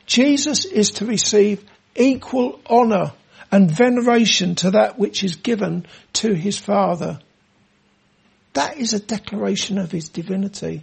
Jesus 0.06 0.64
is 0.64 0.92
to 0.92 1.06
receive 1.06 1.64
equal 1.94 2.60
honour 2.68 3.12
and 3.50 3.70
veneration 3.70 4.54
to 4.56 4.72
that 4.72 4.98
which 4.98 5.24
is 5.24 5.36
given 5.36 5.86
to 6.14 6.34
his 6.34 6.56
Father. 6.56 7.20
That 8.54 8.78
is 8.78 8.92
a 8.92 9.00
declaration 9.00 9.78
of 9.78 9.92
his 9.92 10.08
divinity. 10.08 10.82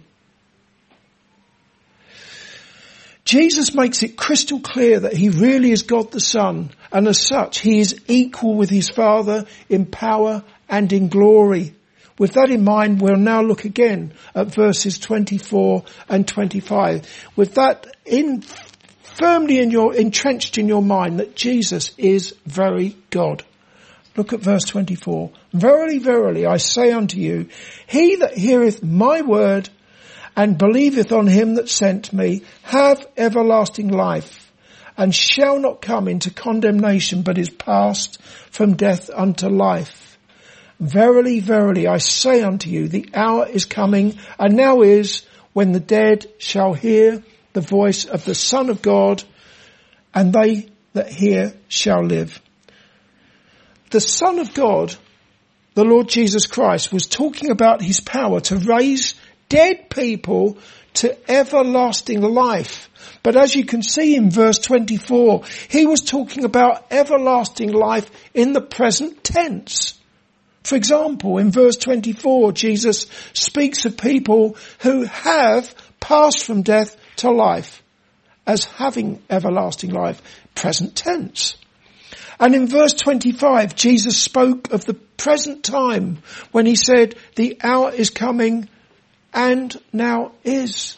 Jesus 3.24 3.74
makes 3.74 4.04
it 4.04 4.16
crystal 4.16 4.60
clear 4.60 5.00
that 5.00 5.12
he 5.12 5.30
really 5.30 5.72
is 5.72 5.82
God 5.82 6.12
the 6.12 6.20
Son, 6.20 6.70
and 6.92 7.08
as 7.08 7.20
such, 7.20 7.58
he 7.58 7.80
is 7.80 8.00
equal 8.06 8.54
with 8.54 8.70
his 8.70 8.88
Father 8.88 9.46
in 9.68 9.86
power 9.86 10.44
and 10.68 10.92
in 10.92 11.08
glory. 11.08 11.74
With 12.18 12.32
that 12.32 12.50
in 12.50 12.64
mind, 12.64 13.00
we'll 13.00 13.16
now 13.16 13.42
look 13.42 13.64
again 13.64 14.12
at 14.34 14.54
verses 14.54 14.98
24 14.98 15.84
and 16.08 16.26
25. 16.26 17.28
With 17.36 17.54
that 17.54 17.86
in, 18.06 18.42
firmly 19.02 19.58
in 19.58 19.70
your, 19.70 19.94
entrenched 19.94 20.56
in 20.56 20.66
your 20.66 20.82
mind 20.82 21.20
that 21.20 21.36
Jesus 21.36 21.92
is 21.98 22.34
very 22.46 22.96
God. 23.10 23.44
Look 24.16 24.32
at 24.32 24.40
verse 24.40 24.64
24. 24.64 25.30
Verily, 25.52 25.98
verily, 25.98 26.46
I 26.46 26.56
say 26.56 26.90
unto 26.90 27.18
you, 27.18 27.48
he 27.86 28.16
that 28.16 28.36
heareth 28.36 28.82
my 28.82 29.20
word 29.20 29.68
and 30.34 30.56
believeth 30.56 31.12
on 31.12 31.26
him 31.26 31.54
that 31.56 31.68
sent 31.68 32.12
me 32.14 32.42
have 32.62 33.06
everlasting 33.16 33.88
life 33.88 34.52
and 34.96 35.14
shall 35.14 35.58
not 35.58 35.82
come 35.82 36.08
into 36.08 36.30
condemnation 36.30 37.22
but 37.22 37.36
is 37.36 37.50
passed 37.50 38.20
from 38.50 38.74
death 38.74 39.10
unto 39.12 39.48
life. 39.48 40.05
Verily, 40.78 41.40
verily, 41.40 41.86
I 41.86 41.98
say 41.98 42.42
unto 42.42 42.68
you, 42.68 42.88
the 42.88 43.08
hour 43.14 43.46
is 43.46 43.64
coming 43.64 44.18
and 44.38 44.56
now 44.56 44.82
is 44.82 45.22
when 45.52 45.72
the 45.72 45.80
dead 45.80 46.26
shall 46.38 46.74
hear 46.74 47.22
the 47.54 47.62
voice 47.62 48.04
of 48.04 48.24
the 48.24 48.34
Son 48.34 48.68
of 48.68 48.82
God 48.82 49.24
and 50.14 50.32
they 50.32 50.68
that 50.92 51.08
hear 51.08 51.54
shall 51.68 52.04
live. 52.04 52.40
The 53.90 54.00
Son 54.00 54.38
of 54.38 54.52
God, 54.52 54.94
the 55.74 55.84
Lord 55.84 56.08
Jesus 56.08 56.46
Christ, 56.46 56.92
was 56.92 57.06
talking 57.06 57.50
about 57.50 57.80
his 57.80 58.00
power 58.00 58.40
to 58.40 58.56
raise 58.56 59.14
dead 59.48 59.88
people 59.88 60.58
to 60.94 61.30
everlasting 61.30 62.20
life. 62.20 62.90
But 63.22 63.36
as 63.36 63.54
you 63.54 63.64
can 63.64 63.82
see 63.82 64.16
in 64.16 64.30
verse 64.30 64.58
24, 64.58 65.44
he 65.68 65.86
was 65.86 66.02
talking 66.02 66.44
about 66.44 66.86
everlasting 66.90 67.72
life 67.72 68.10
in 68.34 68.52
the 68.52 68.60
present 68.60 69.22
tense. 69.22 69.98
For 70.66 70.74
example, 70.74 71.38
in 71.38 71.52
verse 71.52 71.76
24, 71.76 72.50
Jesus 72.50 73.06
speaks 73.34 73.84
of 73.84 73.96
people 73.96 74.56
who 74.80 75.04
have 75.04 75.72
passed 76.00 76.42
from 76.42 76.62
death 76.62 76.96
to 77.18 77.30
life 77.30 77.84
as 78.48 78.64
having 78.64 79.22
everlasting 79.30 79.90
life, 79.90 80.20
present 80.56 80.96
tense. 80.96 81.56
And 82.40 82.52
in 82.56 82.66
verse 82.66 82.94
25, 82.94 83.76
Jesus 83.76 84.20
spoke 84.20 84.72
of 84.72 84.84
the 84.84 84.94
present 84.94 85.62
time 85.62 86.18
when 86.50 86.66
he 86.66 86.74
said, 86.74 87.14
the 87.36 87.60
hour 87.62 87.92
is 87.92 88.10
coming 88.10 88.68
and 89.32 89.80
now 89.92 90.32
is. 90.42 90.96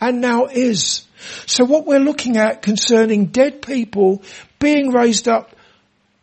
And 0.00 0.20
now 0.20 0.46
is. 0.46 1.06
So 1.46 1.64
what 1.64 1.86
we're 1.86 2.00
looking 2.00 2.38
at 2.38 2.60
concerning 2.60 3.26
dead 3.26 3.62
people 3.62 4.24
being 4.58 4.90
raised 4.90 5.28
up 5.28 5.54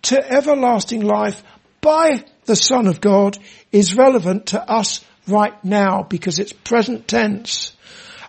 to 0.02 0.32
everlasting 0.32 1.02
life 1.02 1.42
by 1.82 2.24
the 2.46 2.56
Son 2.56 2.88
of 2.88 3.02
God 3.02 3.38
is 3.72 3.96
relevant 3.96 4.48
to 4.48 4.62
us 4.62 5.04
right 5.28 5.64
now 5.64 6.04
because 6.04 6.40
it's 6.40 6.54
present 6.54 7.08
tense. 7.08 7.76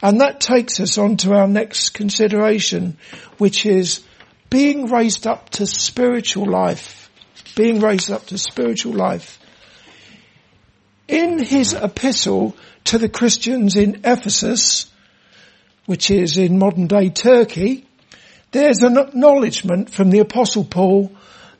And 0.02 0.20
that 0.20 0.40
takes 0.40 0.80
us 0.80 0.98
on 0.98 1.16
to 1.18 1.34
our 1.34 1.48
next 1.48 1.90
consideration, 1.90 2.96
which 3.38 3.66
is 3.66 4.02
being 4.48 4.86
raised 4.86 5.26
up 5.26 5.50
to 5.50 5.66
spiritual 5.66 6.50
life. 6.50 7.10
Being 7.56 7.80
raised 7.80 8.10
up 8.10 8.26
to 8.26 8.38
spiritual 8.38 8.94
life. 8.94 9.38
In 11.08 11.38
his 11.38 11.74
epistle 11.74 12.56
to 12.84 12.98
the 12.98 13.08
Christians 13.08 13.76
in 13.76 14.02
Ephesus, 14.04 14.90
which 15.86 16.10
is 16.10 16.38
in 16.38 16.58
modern 16.58 16.86
day 16.86 17.10
Turkey, 17.10 17.86
there's 18.52 18.82
an 18.82 18.96
acknowledgement 18.96 19.90
from 19.90 20.10
the 20.10 20.20
apostle 20.20 20.64
Paul 20.64 21.12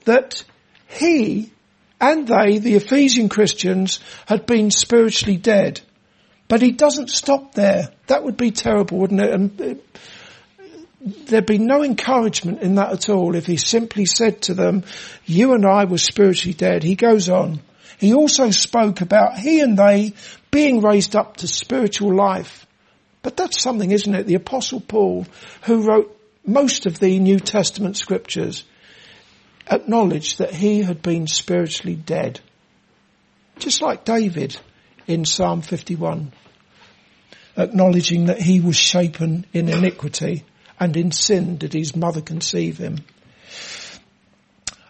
that 0.04 0.44
he 0.88 1.52
and 2.00 2.26
they, 2.26 2.58
the 2.58 2.76
Ephesian 2.76 3.28
Christians, 3.28 4.00
had 4.26 4.46
been 4.46 4.70
spiritually 4.70 5.36
dead. 5.36 5.80
But 6.48 6.62
he 6.62 6.72
doesn't 6.72 7.10
stop 7.10 7.54
there. 7.54 7.90
That 8.06 8.24
would 8.24 8.36
be 8.36 8.50
terrible, 8.50 8.98
wouldn't 8.98 9.20
it? 9.20 9.30
And 9.30 9.60
uh, 9.60 9.74
there'd 11.26 11.46
be 11.46 11.58
no 11.58 11.84
encouragement 11.84 12.62
in 12.62 12.74
that 12.76 12.92
at 12.92 13.08
all 13.08 13.36
if 13.36 13.46
he 13.46 13.56
simply 13.56 14.06
said 14.06 14.42
to 14.42 14.54
them, 14.54 14.84
you 15.26 15.52
and 15.54 15.64
I 15.64 15.84
were 15.84 15.98
spiritually 15.98 16.54
dead. 16.54 16.82
He 16.82 16.96
goes 16.96 17.28
on. 17.28 17.60
He 17.98 18.14
also 18.14 18.50
spoke 18.50 19.00
about 19.00 19.38
he 19.38 19.60
and 19.60 19.78
they 19.78 20.14
being 20.50 20.80
raised 20.80 21.14
up 21.14 21.36
to 21.38 21.46
spiritual 21.46 22.14
life. 22.14 22.66
But 23.22 23.36
that's 23.36 23.60
something, 23.60 23.90
isn't 23.90 24.14
it? 24.14 24.26
The 24.26 24.34
apostle 24.34 24.80
Paul, 24.80 25.26
who 25.62 25.82
wrote 25.82 26.16
most 26.46 26.86
of 26.86 26.98
the 26.98 27.18
New 27.18 27.38
Testament 27.38 27.98
scriptures, 27.98 28.64
acknowledged 29.70 30.38
that 30.38 30.52
he 30.52 30.82
had 30.82 31.02
been 31.02 31.26
spiritually 31.26 31.96
dead. 31.96 32.40
Just 33.58 33.82
like 33.82 34.04
David 34.04 34.56
in 35.06 35.24
Psalm 35.24 35.62
51, 35.62 36.32
acknowledging 37.56 38.26
that 38.26 38.40
he 38.40 38.60
was 38.60 38.76
shapen 38.76 39.46
in 39.52 39.68
iniquity 39.68 40.44
and 40.78 40.96
in 40.96 41.12
sin 41.12 41.58
did 41.58 41.72
his 41.72 41.94
mother 41.94 42.20
conceive 42.20 42.78
him. 42.78 42.98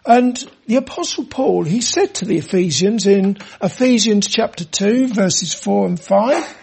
And 0.05 0.43
the 0.65 0.77
apostle 0.77 1.25
Paul, 1.25 1.63
he 1.63 1.81
said 1.81 2.15
to 2.15 2.25
the 2.25 2.37
Ephesians 2.37 3.05
in 3.05 3.37
Ephesians 3.61 4.27
chapter 4.27 4.65
2 4.65 5.09
verses 5.09 5.53
4 5.53 5.87
and 5.87 5.99
5, 5.99 6.57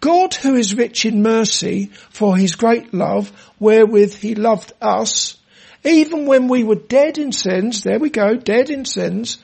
God 0.00 0.34
who 0.34 0.54
is 0.54 0.74
rich 0.74 1.04
in 1.04 1.22
mercy 1.22 1.86
for 2.10 2.36
his 2.36 2.54
great 2.54 2.94
love 2.94 3.32
wherewith 3.58 4.14
he 4.14 4.34
loved 4.34 4.72
us, 4.80 5.37
even 5.84 6.26
when 6.26 6.48
we 6.48 6.64
were 6.64 6.74
dead 6.74 7.18
in 7.18 7.32
sins, 7.32 7.82
there 7.82 7.98
we 7.98 8.10
go, 8.10 8.34
dead 8.34 8.70
in 8.70 8.84
sins, 8.84 9.38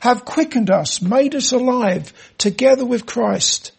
have 0.00 0.24
quickened 0.24 0.70
us, 0.70 1.02
made 1.02 1.34
us 1.34 1.52
alive 1.52 2.12
together 2.38 2.84
with 2.84 3.06
Christ. 3.06 3.72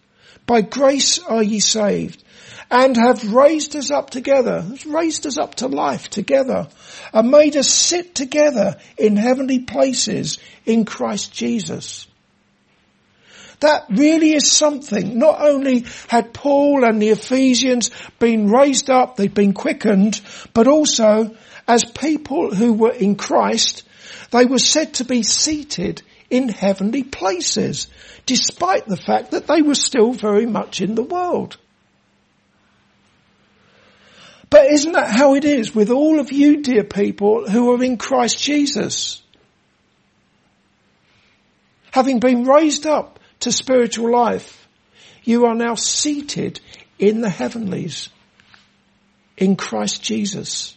By 0.45 0.61
grace 0.61 1.19
are 1.19 1.43
ye 1.43 1.59
saved 1.59 2.23
and 2.69 2.97
have 2.97 3.33
raised 3.33 3.75
us 3.75 3.91
up 3.91 4.09
together, 4.09 4.65
raised 4.85 5.27
us 5.27 5.37
up 5.37 5.55
to 5.55 5.67
life 5.67 6.09
together 6.09 6.67
and 7.13 7.31
made 7.31 7.55
us 7.55 7.69
sit 7.69 8.15
together 8.15 8.77
in 8.97 9.15
heavenly 9.15 9.59
places 9.59 10.39
in 10.65 10.83
Christ 10.83 11.31
Jesus. 11.31 12.07
That 13.59 13.85
really 13.89 14.33
is 14.33 14.51
something. 14.51 15.17
Not 15.17 15.39
only 15.39 15.85
had 16.09 16.33
Paul 16.33 16.83
and 16.83 17.01
the 17.01 17.09
Ephesians 17.09 17.91
been 18.19 18.49
raised 18.49 18.89
up, 18.89 19.15
they'd 19.15 19.33
been 19.33 19.53
quickened, 19.53 20.19
but 20.53 20.67
also 20.67 21.33
as 21.67 21.85
people 21.85 22.53
who 22.53 22.73
were 22.73 22.91
in 22.91 23.15
Christ, 23.15 23.83
they 24.31 24.45
were 24.45 24.59
said 24.59 24.95
to 24.95 25.05
be 25.05 25.23
seated 25.23 26.01
in 26.29 26.49
heavenly 26.49 27.03
places, 27.03 27.87
despite 28.25 28.85
the 28.87 28.97
fact 28.97 29.31
that 29.31 29.47
they 29.47 29.61
were 29.61 29.75
still 29.75 30.13
very 30.13 30.45
much 30.45 30.81
in 30.81 30.95
the 30.95 31.03
world. 31.03 31.57
But 34.49 34.71
isn't 34.71 34.91
that 34.91 35.09
how 35.09 35.35
it 35.35 35.45
is 35.45 35.73
with 35.73 35.89
all 35.89 36.19
of 36.19 36.31
you 36.31 36.61
dear 36.61 36.83
people 36.83 37.49
who 37.49 37.71
are 37.73 37.83
in 37.83 37.97
Christ 37.97 38.39
Jesus? 38.39 39.21
Having 41.91 42.19
been 42.19 42.43
raised 42.43 42.85
up 42.85 43.19
to 43.41 43.51
spiritual 43.51 44.11
life, 44.11 44.67
you 45.23 45.45
are 45.45 45.55
now 45.55 45.75
seated 45.75 46.59
in 46.99 47.21
the 47.21 47.29
heavenlies 47.29 48.09
in 49.37 49.55
Christ 49.55 50.03
Jesus, 50.03 50.72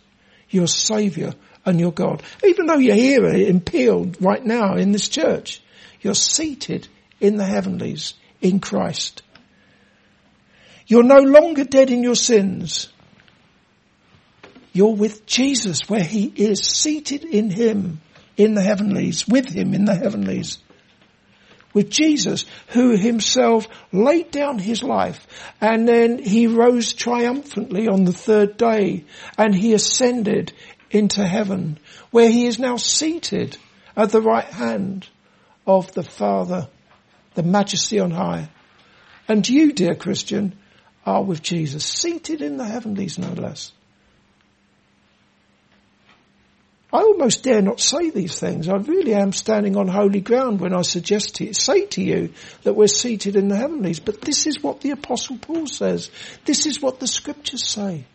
your 0.51 0.69
Saviour 0.69 1.33
and 1.65 1.81
your 1.81 1.93
God. 1.93 2.23
Even 2.45 2.67
though 2.67 2.79
you're 2.79 2.95
here 2.95 3.27
Peel 3.61 4.13
right 4.21 4.45
now 4.45 4.75
in 4.77 4.93
this 4.93 5.09
church, 5.09 5.63
you're 6.01 6.15
seated 6.15 6.89
in 7.21 7.37
the 7.37 7.45
heavenlies 7.45 8.15
in 8.41 8.61
Christ. 8.61 9.23
You're 10.87 11.03
no 11.03 11.19
longer 11.19 11.65
dead 11.65 11.91
in 11.91 12.03
your 12.03 12.15
sins. 12.15 12.93
You're 14.73 14.95
with 14.95 15.27
Jesus 15.27 15.89
where 15.89 16.05
he 16.05 16.27
is 16.37 16.61
seated 16.61 17.25
in 17.25 17.51
him 17.51 18.01
in 18.37 18.55
the 18.55 18.63
heavenlies, 18.63 19.27
with 19.27 19.49
him 19.49 19.75
in 19.75 19.87
the 19.87 19.95
heavenlies. 19.95 20.59
With 21.77 21.91
Jesus 21.91 22.47
who 22.69 22.97
himself 22.97 23.69
laid 23.93 24.31
down 24.31 24.59
his 24.59 24.83
life 24.83 25.27
and 25.61 25.87
then 25.87 26.17
he 26.17 26.47
rose 26.47 26.95
triumphantly 26.95 27.87
on 27.87 28.07
the 28.07 28.15
third 28.15 28.57
day 28.57 29.05
and 29.37 29.55
he 29.55 29.75
ascended 29.75 30.55
into 30.91 31.23
heaven 31.23 31.79
where 32.11 32.31
he 32.31 32.47
is 32.47 32.59
now 32.59 32.77
seated 32.79 33.59
at 33.95 34.11
the 34.11 34.23
right 34.23 34.47
hand 34.47 35.07
of 35.67 35.93
the 35.93 36.03
Father, 36.03 36.69
the 37.35 37.43
majesty 37.43 38.01
on 38.01 38.11
high. 38.11 38.49
And 39.29 39.47
you, 39.47 39.75
dear 39.75 39.95
Christian, 39.95 40.55
are 41.05 41.23
with 41.23 41.43
Jesus, 41.43 41.85
seated 41.85 42.41
in 42.41 42.57
the 42.57 42.65
heavenlies 42.65 43.19
no 43.19 43.35
less. 43.35 43.73
I 46.97 47.01
almost 47.01 47.43
dare 47.43 47.61
not 47.61 47.79
say 47.79 48.09
these 48.09 48.41
things. 48.41 48.71
I 48.71 48.77
really 48.77 49.13
am 49.13 49.35
standing 49.35 49.77
on 49.77 49.87
holy 49.87 50.23
ground 50.23 50.61
when 50.61 50.73
I 50.73 50.81
suggest 50.81 51.35
to 51.35 51.45
you, 51.45 51.53
say 51.53 51.85
to 51.89 52.03
you 52.03 52.33
that 52.63 52.73
we're 52.73 52.87
seated 52.87 53.37
in 53.37 53.49
the 53.49 53.57
heavenlies. 53.57 54.01
But 54.01 54.23
this 54.23 54.47
is 54.47 54.63
what 54.63 54.81
the 54.81 54.93
apostle 54.93 55.37
Paul 55.37 55.67
says. 55.67 56.11
This 56.47 56.65
is 56.65 56.81
what 56.81 56.99
the 56.99 57.07
scriptures 57.07 57.69
say. 57.69 58.07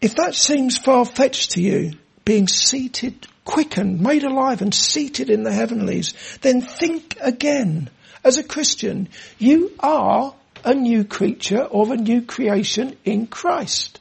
If 0.00 0.14
that 0.14 0.34
seems 0.34 0.78
far-fetched 0.78 1.50
to 1.50 1.60
you, 1.60 1.92
being 2.24 2.48
seated, 2.48 3.26
quickened, 3.44 4.00
made 4.00 4.24
alive 4.24 4.62
and 4.62 4.72
seated 4.72 5.28
in 5.28 5.42
the 5.42 5.52
heavenlies, 5.52 6.14
then 6.40 6.62
think 6.62 7.18
again. 7.20 7.90
As 8.24 8.38
a 8.38 8.42
Christian, 8.42 9.10
you 9.38 9.72
are 9.80 10.34
a 10.64 10.74
new 10.74 11.04
creature 11.04 11.62
or 11.62 11.92
a 11.92 11.96
new 11.96 12.22
creation 12.22 12.96
in 13.04 13.26
Christ. 13.26 14.00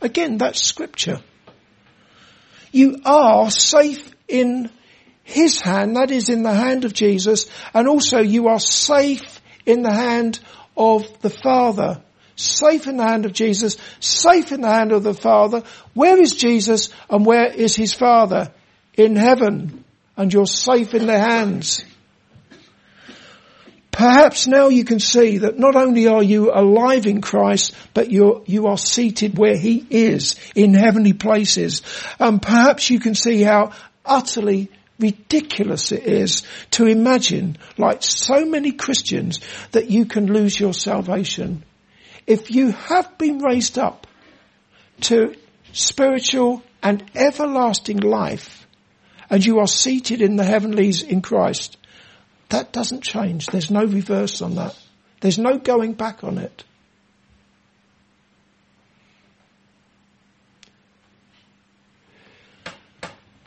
Again, 0.00 0.38
that's 0.38 0.62
scripture. 0.62 1.20
You 2.72 3.00
are 3.04 3.50
safe 3.50 4.14
in 4.28 4.70
His 5.24 5.60
hand, 5.60 5.96
that 5.96 6.10
is 6.10 6.28
in 6.28 6.42
the 6.42 6.52
hand 6.52 6.84
of 6.84 6.92
Jesus, 6.92 7.46
and 7.74 7.88
also 7.88 8.18
you 8.18 8.48
are 8.48 8.60
safe 8.60 9.40
in 9.66 9.82
the 9.82 9.92
hand 9.92 10.40
of 10.76 11.20
the 11.20 11.30
Father. 11.30 12.02
Safe 12.36 12.86
in 12.86 12.98
the 12.98 13.04
hand 13.04 13.26
of 13.26 13.32
Jesus, 13.32 13.76
safe 13.98 14.52
in 14.52 14.60
the 14.60 14.70
hand 14.70 14.92
of 14.92 15.02
the 15.02 15.14
Father. 15.14 15.64
Where 15.94 16.20
is 16.20 16.36
Jesus 16.36 16.90
and 17.10 17.26
where 17.26 17.50
is 17.52 17.74
His 17.74 17.94
Father? 17.94 18.52
In 18.94 19.16
heaven. 19.16 19.84
And 20.16 20.32
you're 20.32 20.46
safe 20.46 20.94
in 20.94 21.06
their 21.06 21.18
hands. 21.18 21.84
Perhaps 23.98 24.46
now 24.46 24.68
you 24.68 24.84
can 24.84 25.00
see 25.00 25.38
that 25.38 25.58
not 25.58 25.74
only 25.74 26.06
are 26.06 26.22
you 26.22 26.52
alive 26.54 27.04
in 27.04 27.20
Christ, 27.20 27.74
but 27.94 28.12
you're, 28.12 28.44
you 28.46 28.68
are 28.68 28.78
seated 28.78 29.36
where 29.36 29.56
He 29.56 29.84
is 29.90 30.36
in 30.54 30.72
heavenly 30.72 31.14
places. 31.14 31.82
And 32.20 32.40
perhaps 32.40 32.90
you 32.90 33.00
can 33.00 33.16
see 33.16 33.42
how 33.42 33.72
utterly 34.04 34.70
ridiculous 35.00 35.90
it 35.90 36.04
is 36.04 36.44
to 36.70 36.86
imagine, 36.86 37.58
like 37.76 38.04
so 38.04 38.44
many 38.44 38.70
Christians, 38.70 39.40
that 39.72 39.90
you 39.90 40.04
can 40.04 40.32
lose 40.32 40.60
your 40.60 40.74
salvation. 40.74 41.64
If 42.24 42.52
you 42.52 42.70
have 42.70 43.18
been 43.18 43.40
raised 43.40 43.80
up 43.80 44.06
to 45.00 45.34
spiritual 45.72 46.62
and 46.84 47.02
everlasting 47.16 47.98
life, 47.98 48.64
and 49.28 49.44
you 49.44 49.58
are 49.58 49.66
seated 49.66 50.22
in 50.22 50.36
the 50.36 50.44
heavenlies 50.44 51.02
in 51.02 51.20
Christ, 51.20 51.77
that 52.48 52.72
doesn't 52.72 53.02
change. 53.02 53.46
There's 53.46 53.70
no 53.70 53.84
reverse 53.84 54.40
on 54.42 54.54
that. 54.56 54.76
There's 55.20 55.38
no 55.38 55.58
going 55.58 55.94
back 55.94 56.24
on 56.24 56.38
it. 56.38 56.64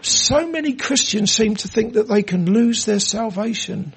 So 0.01 0.47
many 0.47 0.73
Christians 0.73 1.31
seem 1.31 1.55
to 1.57 1.67
think 1.67 1.93
that 1.93 2.07
they 2.07 2.23
can 2.23 2.51
lose 2.51 2.85
their 2.85 2.99
salvation. 2.99 3.93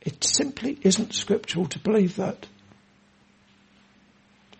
It 0.00 0.22
simply 0.24 0.78
isn't 0.82 1.14
scriptural 1.14 1.66
to 1.66 1.78
believe 1.78 2.16
that. 2.16 2.46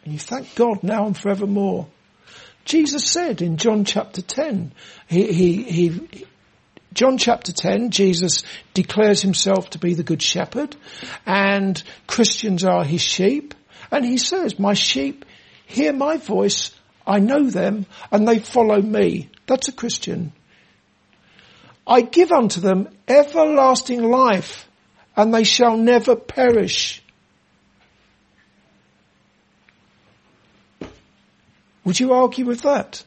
And 0.04 0.12
you 0.12 0.18
thank 0.18 0.54
God 0.54 0.82
now 0.82 1.06
and 1.06 1.16
forevermore. 1.16 1.88
Jesus 2.64 3.04
said 3.04 3.42
in 3.42 3.56
John 3.56 3.84
chapter 3.84 4.22
10, 4.22 4.72
he, 5.08 5.32
he, 5.32 5.62
he, 5.62 6.26
John 6.96 7.18
chapter 7.18 7.52
10, 7.52 7.90
Jesus 7.90 8.42
declares 8.72 9.20
himself 9.20 9.68
to 9.70 9.78
be 9.78 9.92
the 9.92 10.02
good 10.02 10.22
shepherd 10.22 10.76
and 11.26 11.80
Christians 12.06 12.64
are 12.64 12.84
his 12.84 13.02
sheep. 13.02 13.54
And 13.90 14.02
he 14.02 14.16
says, 14.16 14.58
my 14.58 14.72
sheep 14.72 15.26
hear 15.66 15.92
my 15.92 16.16
voice, 16.16 16.74
I 17.06 17.18
know 17.18 17.50
them 17.50 17.84
and 18.10 18.26
they 18.26 18.38
follow 18.38 18.80
me. 18.80 19.28
That's 19.46 19.68
a 19.68 19.72
Christian. 19.72 20.32
I 21.86 22.00
give 22.00 22.32
unto 22.32 22.62
them 22.62 22.88
everlasting 23.06 24.02
life 24.02 24.66
and 25.14 25.34
they 25.34 25.44
shall 25.44 25.76
never 25.76 26.16
perish. 26.16 27.02
Would 31.84 32.00
you 32.00 32.14
argue 32.14 32.46
with 32.46 32.62
that? 32.62 33.04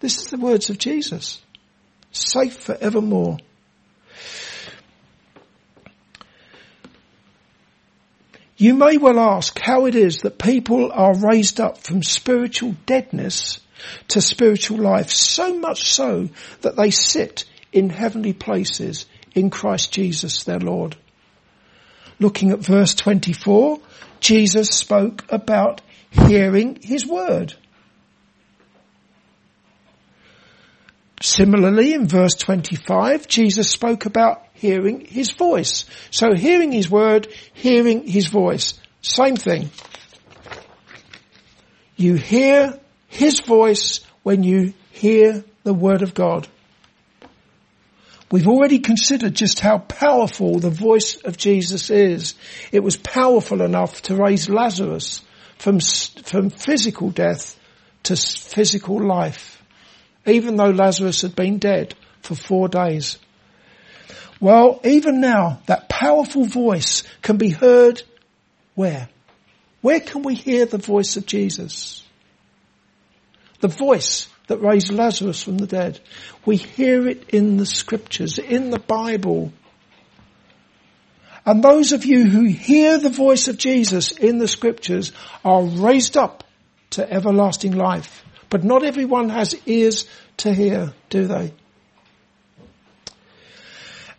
This 0.00 0.18
is 0.18 0.26
the 0.26 0.38
words 0.38 0.70
of 0.70 0.78
Jesus 0.78 1.41
safe 2.12 2.56
forevermore. 2.56 3.38
You 8.56 8.74
may 8.74 8.96
well 8.96 9.18
ask 9.18 9.58
how 9.58 9.86
it 9.86 9.96
is 9.96 10.18
that 10.18 10.38
people 10.38 10.92
are 10.92 11.16
raised 11.16 11.60
up 11.60 11.78
from 11.78 12.04
spiritual 12.04 12.76
deadness 12.86 13.58
to 14.08 14.20
spiritual 14.20 14.78
life, 14.78 15.10
so 15.10 15.58
much 15.58 15.90
so 15.90 16.28
that 16.60 16.76
they 16.76 16.90
sit 16.90 17.44
in 17.72 17.90
heavenly 17.90 18.32
places 18.32 19.06
in 19.34 19.50
Christ 19.50 19.92
Jesus 19.92 20.44
their 20.44 20.60
Lord. 20.60 20.96
Looking 22.20 22.52
at 22.52 22.60
verse 22.60 22.94
24, 22.94 23.80
Jesus 24.20 24.68
spoke 24.68 25.24
about 25.28 25.80
hearing 26.10 26.78
his 26.80 27.04
word. 27.04 27.54
Similarly, 31.22 31.94
in 31.94 32.08
verse 32.08 32.34
25, 32.34 33.28
Jesus 33.28 33.70
spoke 33.70 34.06
about 34.06 34.44
hearing 34.54 35.00
his 35.00 35.30
voice. 35.30 35.84
So 36.10 36.34
hearing 36.34 36.72
his 36.72 36.90
word, 36.90 37.28
hearing 37.54 38.04
his 38.06 38.26
voice. 38.26 38.74
Same 39.02 39.36
thing. 39.36 39.70
You 41.96 42.14
hear 42.14 42.78
his 43.06 43.38
voice 43.38 44.00
when 44.24 44.42
you 44.42 44.74
hear 44.90 45.44
the 45.62 45.74
word 45.74 46.02
of 46.02 46.12
God. 46.12 46.48
We've 48.32 48.48
already 48.48 48.80
considered 48.80 49.34
just 49.34 49.60
how 49.60 49.78
powerful 49.78 50.58
the 50.58 50.70
voice 50.70 51.16
of 51.22 51.36
Jesus 51.36 51.90
is. 51.90 52.34
It 52.72 52.80
was 52.80 52.96
powerful 52.96 53.62
enough 53.62 54.02
to 54.02 54.16
raise 54.16 54.48
Lazarus 54.48 55.22
from, 55.58 55.78
from 56.24 56.50
physical 56.50 57.10
death 57.10 57.56
to 58.04 58.16
physical 58.16 59.00
life, 59.00 59.51
even 60.26 60.56
though 60.56 60.70
Lazarus 60.70 61.22
had 61.22 61.34
been 61.34 61.58
dead 61.58 61.94
for 62.20 62.34
four 62.34 62.68
days. 62.68 63.18
Well, 64.40 64.80
even 64.84 65.20
now, 65.20 65.60
that 65.66 65.88
powerful 65.88 66.44
voice 66.44 67.04
can 67.22 67.36
be 67.36 67.50
heard 67.50 68.02
where? 68.74 69.08
Where 69.80 70.00
can 70.00 70.22
we 70.22 70.34
hear 70.34 70.66
the 70.66 70.78
voice 70.78 71.16
of 71.16 71.26
Jesus? 71.26 72.04
The 73.60 73.68
voice 73.68 74.28
that 74.46 74.58
raised 74.58 74.90
Lazarus 74.90 75.42
from 75.42 75.58
the 75.58 75.66
dead. 75.66 76.00
We 76.44 76.56
hear 76.56 77.06
it 77.08 77.30
in 77.30 77.56
the 77.56 77.66
scriptures, 77.66 78.38
in 78.38 78.70
the 78.70 78.78
Bible. 78.78 79.52
And 81.44 81.62
those 81.62 81.92
of 81.92 82.04
you 82.04 82.24
who 82.24 82.44
hear 82.44 82.98
the 82.98 83.10
voice 83.10 83.48
of 83.48 83.58
Jesus 83.58 84.12
in 84.12 84.38
the 84.38 84.48
scriptures 84.48 85.12
are 85.44 85.62
raised 85.62 86.16
up 86.16 86.44
to 86.90 87.10
everlasting 87.10 87.72
life. 87.72 88.24
But 88.52 88.64
not 88.64 88.84
everyone 88.84 89.30
has 89.30 89.56
ears 89.64 90.04
to 90.36 90.52
hear, 90.52 90.92
do 91.08 91.26
they? 91.26 91.54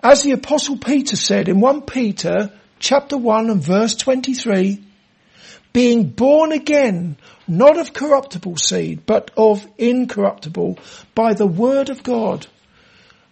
As 0.02 0.24
the 0.24 0.32
apostle 0.32 0.78
Peter 0.78 1.16
said 1.16 1.48
in 1.48 1.60
1 1.60 1.84
Peter 1.84 2.52
chapter 2.80 3.16
1 3.16 3.52
and 3.52 3.62
verse 3.62 3.94
23, 3.94 4.84
being 5.72 6.10
born 6.10 6.52
again, 6.52 7.16
not 7.48 7.78
of 7.78 7.94
corruptible 7.94 8.58
seed, 8.58 9.06
but 9.06 9.30
of 9.38 9.68
incorruptible, 9.78 10.80
by 11.14 11.36
the 11.36 11.46
word 11.46 11.92
of 11.92 12.02
God, 12.02 12.48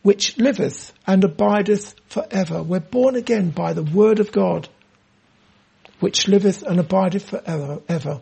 which 0.03 0.37
liveth 0.37 0.93
and 1.07 1.23
abideth 1.23 1.95
forever. 2.09 2.61
We're 2.61 2.79
born 2.79 3.15
again 3.15 3.49
by 3.49 3.73
the 3.73 3.81
word 3.81 4.19
of 4.19 4.31
God, 4.31 4.69
which 5.99 6.27
liveth 6.27 6.61
and 6.61 6.79
abideth 6.79 7.27
forever. 7.27 7.81
Ever. 7.89 8.21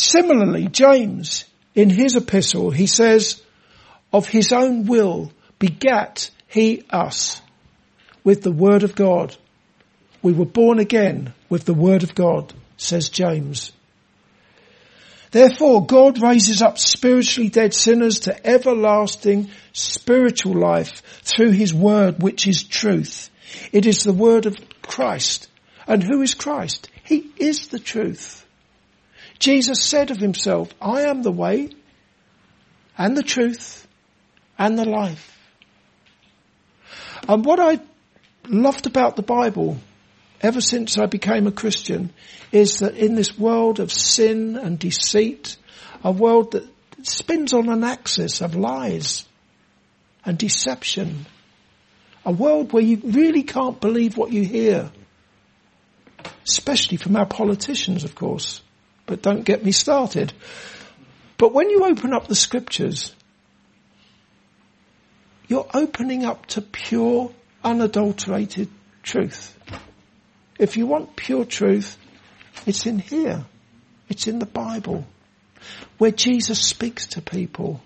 Similarly, 0.00 0.68
James, 0.68 1.44
in 1.74 1.90
his 1.90 2.16
epistle, 2.16 2.70
he 2.70 2.86
says, 2.86 3.42
of 4.12 4.26
his 4.26 4.52
own 4.52 4.86
will 4.86 5.32
begat 5.58 6.30
he 6.48 6.84
us 6.90 7.40
with 8.24 8.42
the 8.42 8.52
word 8.52 8.82
of 8.82 8.94
God 8.94 9.36
we 10.22 10.32
were 10.32 10.46
born 10.46 10.78
again 10.78 11.32
with 11.48 11.64
the 11.64 11.74
word 11.74 12.02
of 12.02 12.14
God, 12.14 12.52
says 12.76 13.08
James. 13.08 13.72
Therefore, 15.30 15.86
God 15.86 16.20
raises 16.20 16.60
up 16.60 16.78
spiritually 16.78 17.48
dead 17.48 17.72
sinners 17.72 18.20
to 18.20 18.46
everlasting 18.46 19.50
spiritual 19.72 20.54
life 20.54 21.02
through 21.22 21.52
his 21.52 21.72
word, 21.72 22.22
which 22.22 22.46
is 22.46 22.64
truth. 22.64 23.30
It 23.72 23.86
is 23.86 24.02
the 24.02 24.12
word 24.12 24.46
of 24.46 24.56
Christ. 24.82 25.48
And 25.86 26.02
who 26.02 26.20
is 26.20 26.34
Christ? 26.34 26.90
He 27.04 27.30
is 27.36 27.68
the 27.68 27.78
truth. 27.78 28.44
Jesus 29.40 29.82
said 29.82 30.10
of 30.10 30.18
himself, 30.18 30.72
I 30.80 31.02
am 31.02 31.22
the 31.22 31.32
way 31.32 31.70
and 32.96 33.16
the 33.16 33.22
truth 33.22 33.88
and 34.58 34.78
the 34.78 34.84
life. 34.84 35.38
And 37.26 37.44
what 37.44 37.58
I 37.58 37.80
loved 38.46 38.86
about 38.86 39.16
the 39.16 39.22
Bible 39.22 39.78
ever 40.42 40.60
since 40.60 40.98
I 40.98 41.06
became 41.06 41.46
a 41.46 41.52
Christian 41.52 42.12
is 42.52 42.80
that 42.80 42.96
in 42.96 43.14
this 43.14 43.38
world 43.38 43.80
of 43.80 43.90
sin 43.90 44.56
and 44.56 44.78
deceit, 44.78 45.56
a 46.04 46.12
world 46.12 46.52
that 46.52 46.68
spins 47.02 47.54
on 47.54 47.70
an 47.70 47.82
axis 47.82 48.42
of 48.42 48.54
lies 48.54 49.26
and 50.22 50.36
deception, 50.36 51.24
a 52.26 52.32
world 52.32 52.74
where 52.74 52.82
you 52.82 53.00
really 53.02 53.42
can't 53.42 53.80
believe 53.80 54.18
what 54.18 54.32
you 54.32 54.44
hear, 54.44 54.90
especially 56.46 56.98
from 56.98 57.16
our 57.16 57.26
politicians, 57.26 58.04
of 58.04 58.14
course, 58.14 58.60
but 59.10 59.22
don't 59.22 59.42
get 59.42 59.64
me 59.64 59.72
started. 59.72 60.32
But 61.36 61.52
when 61.52 61.68
you 61.68 61.84
open 61.84 62.12
up 62.12 62.28
the 62.28 62.36
scriptures, 62.36 63.12
you're 65.48 65.66
opening 65.74 66.24
up 66.24 66.46
to 66.46 66.62
pure, 66.62 67.32
unadulterated 67.64 68.68
truth. 69.02 69.58
If 70.60 70.76
you 70.76 70.86
want 70.86 71.16
pure 71.16 71.44
truth, 71.44 71.98
it's 72.66 72.86
in 72.86 73.00
here. 73.00 73.44
It's 74.08 74.28
in 74.28 74.38
the 74.38 74.46
Bible. 74.46 75.04
Where 75.98 76.12
Jesus 76.12 76.60
speaks 76.64 77.08
to 77.08 77.20
people. 77.20 77.80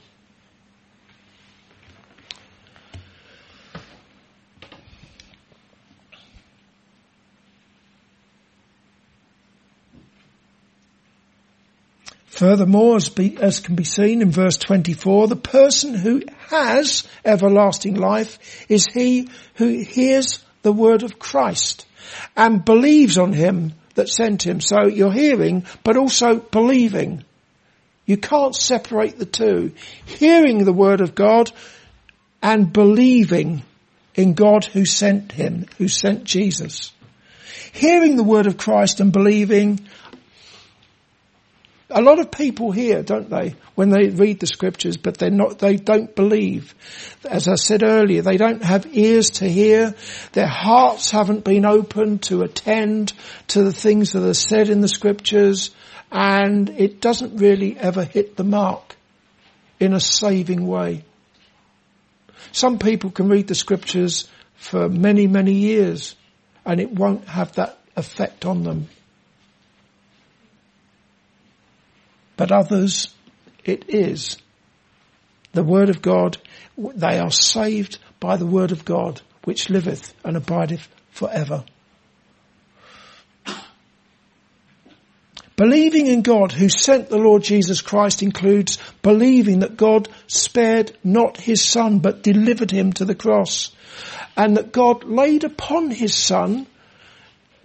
Furthermore, 12.44 12.96
as, 12.96 13.08
be, 13.08 13.38
as, 13.40 13.60
can 13.60 13.74
be 13.74 13.84
seen 13.84 14.20
in 14.20 14.30
verse 14.30 14.58
24, 14.58 15.28
the 15.28 15.34
person 15.34 15.94
who 15.94 16.20
has 16.48 17.08
everlasting 17.24 17.94
life 17.94 18.66
is 18.68 18.86
he 18.86 19.30
who 19.54 19.78
hears 19.78 20.44
the 20.60 20.70
word 20.70 21.04
of 21.04 21.18
Christ 21.18 21.86
and 22.36 22.62
believes 22.62 23.16
on 23.16 23.32
him 23.32 23.72
that 23.94 24.10
sent 24.10 24.42
him. 24.42 24.60
So 24.60 24.88
you're 24.88 25.10
hearing, 25.10 25.64
but 25.84 25.96
also 25.96 26.36
believing. 26.36 27.24
You 28.04 28.18
can't 28.18 28.54
separate 28.54 29.18
the 29.18 29.24
two. 29.24 29.72
Hearing 30.04 30.66
the 30.66 30.72
word 30.74 31.00
of 31.00 31.14
God 31.14 31.50
and 32.42 32.70
believing 32.70 33.62
in 34.14 34.34
God 34.34 34.66
who 34.66 34.84
sent 34.84 35.32
him, 35.32 35.64
who 35.78 35.88
sent 35.88 36.24
Jesus. 36.24 36.92
Hearing 37.72 38.16
the 38.16 38.22
word 38.22 38.46
of 38.46 38.58
Christ 38.58 39.00
and 39.00 39.14
believing 39.14 39.80
a 41.94 42.02
lot 42.02 42.18
of 42.18 42.32
people 42.32 42.72
hear, 42.72 43.04
don't 43.04 43.30
they, 43.30 43.54
when 43.76 43.90
they 43.90 44.08
read 44.08 44.40
the 44.40 44.48
scriptures, 44.48 44.96
but 44.96 45.16
they're 45.16 45.30
not, 45.30 45.60
they 45.60 45.76
don't 45.76 46.14
believe. 46.14 46.74
As 47.24 47.46
I 47.46 47.54
said 47.54 47.84
earlier, 47.84 48.20
they 48.20 48.36
don't 48.36 48.64
have 48.64 48.96
ears 48.96 49.30
to 49.30 49.48
hear. 49.48 49.94
Their 50.32 50.48
hearts 50.48 51.12
haven't 51.12 51.44
been 51.44 51.64
opened 51.64 52.22
to 52.24 52.42
attend 52.42 53.12
to 53.48 53.62
the 53.62 53.72
things 53.72 54.12
that 54.12 54.28
are 54.28 54.34
said 54.34 54.70
in 54.70 54.80
the 54.80 54.88
scriptures 54.88 55.70
and 56.10 56.68
it 56.70 57.00
doesn't 57.00 57.36
really 57.36 57.78
ever 57.78 58.04
hit 58.04 58.36
the 58.36 58.44
mark 58.44 58.96
in 59.78 59.92
a 59.92 60.00
saving 60.00 60.66
way. 60.66 61.04
Some 62.50 62.80
people 62.80 63.10
can 63.10 63.28
read 63.28 63.46
the 63.46 63.54
scriptures 63.54 64.28
for 64.56 64.88
many, 64.88 65.28
many 65.28 65.52
years 65.52 66.16
and 66.66 66.80
it 66.80 66.90
won't 66.90 67.28
have 67.28 67.52
that 67.54 67.78
effect 67.96 68.44
on 68.44 68.64
them. 68.64 68.88
But 72.36 72.52
others 72.52 73.14
it 73.64 73.88
is. 73.88 74.36
The 75.52 75.62
word 75.62 75.88
of 75.88 76.02
God, 76.02 76.38
they 76.76 77.18
are 77.18 77.30
saved 77.30 77.98
by 78.20 78.36
the 78.36 78.46
word 78.46 78.72
of 78.72 78.84
God, 78.84 79.22
which 79.44 79.70
liveth 79.70 80.14
and 80.24 80.36
abideth 80.36 80.88
forever. 81.10 81.64
Believing 85.56 86.08
in 86.08 86.22
God 86.22 86.50
who 86.50 86.68
sent 86.68 87.08
the 87.08 87.16
Lord 87.16 87.44
Jesus 87.44 87.80
Christ 87.80 88.22
includes 88.24 88.78
believing 89.02 89.60
that 89.60 89.76
God 89.76 90.08
spared 90.26 90.96
not 91.04 91.36
his 91.36 91.62
son 91.62 92.00
but 92.00 92.24
delivered 92.24 92.72
him 92.72 92.92
to 92.94 93.04
the 93.04 93.14
cross 93.14 93.70
and 94.36 94.56
that 94.56 94.72
God 94.72 95.04
laid 95.04 95.44
upon 95.44 95.92
his 95.92 96.12
son 96.12 96.66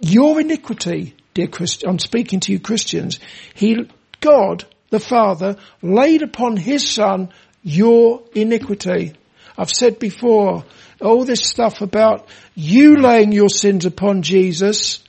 your 0.00 0.40
iniquity, 0.40 1.14
dear 1.34 1.48
Christ, 1.48 1.84
I'm 1.86 1.98
speaking 1.98 2.40
to 2.40 2.52
you 2.52 2.60
Christians. 2.60 3.18
He 3.54 3.88
God, 4.20 4.64
the 4.90 5.00
Father, 5.00 5.56
laid 5.82 6.22
upon 6.22 6.56
His 6.56 6.88
Son 6.88 7.30
your 7.62 8.22
iniquity. 8.34 9.14
I've 9.56 9.70
said 9.70 9.98
before, 9.98 10.64
all 11.00 11.24
this 11.24 11.40
stuff 11.40 11.80
about 11.80 12.28
you 12.54 12.96
laying 12.96 13.32
your 13.32 13.48
sins 13.48 13.86
upon 13.86 14.22
Jesus, 14.22 15.02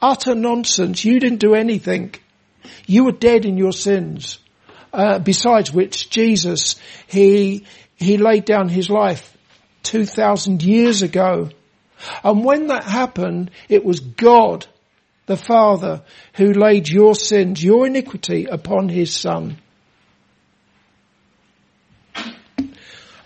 utter 0.00 0.34
nonsense. 0.34 1.04
You 1.04 1.18
didn't 1.20 1.40
do 1.40 1.54
anything. 1.54 2.14
You 2.86 3.04
were 3.04 3.12
dead 3.12 3.44
in 3.44 3.56
your 3.56 3.72
sins. 3.72 4.38
Uh, 4.92 5.18
besides 5.18 5.72
which, 5.72 6.08
Jesus, 6.08 6.76
he, 7.06 7.66
he 7.96 8.16
laid 8.16 8.44
down 8.44 8.68
his 8.68 8.88
life 8.88 9.36
2,000 9.82 10.62
years 10.62 11.02
ago. 11.02 11.50
And 12.24 12.44
when 12.44 12.68
that 12.68 12.84
happened, 12.84 13.50
it 13.68 13.84
was 13.84 14.00
God, 14.00 14.66
the 15.28 15.36
Father, 15.36 16.02
who 16.34 16.52
laid 16.52 16.88
your 16.88 17.14
sins, 17.14 17.62
your 17.62 17.86
iniquity 17.86 18.46
upon 18.46 18.88
his 18.88 19.14
Son. 19.14 19.58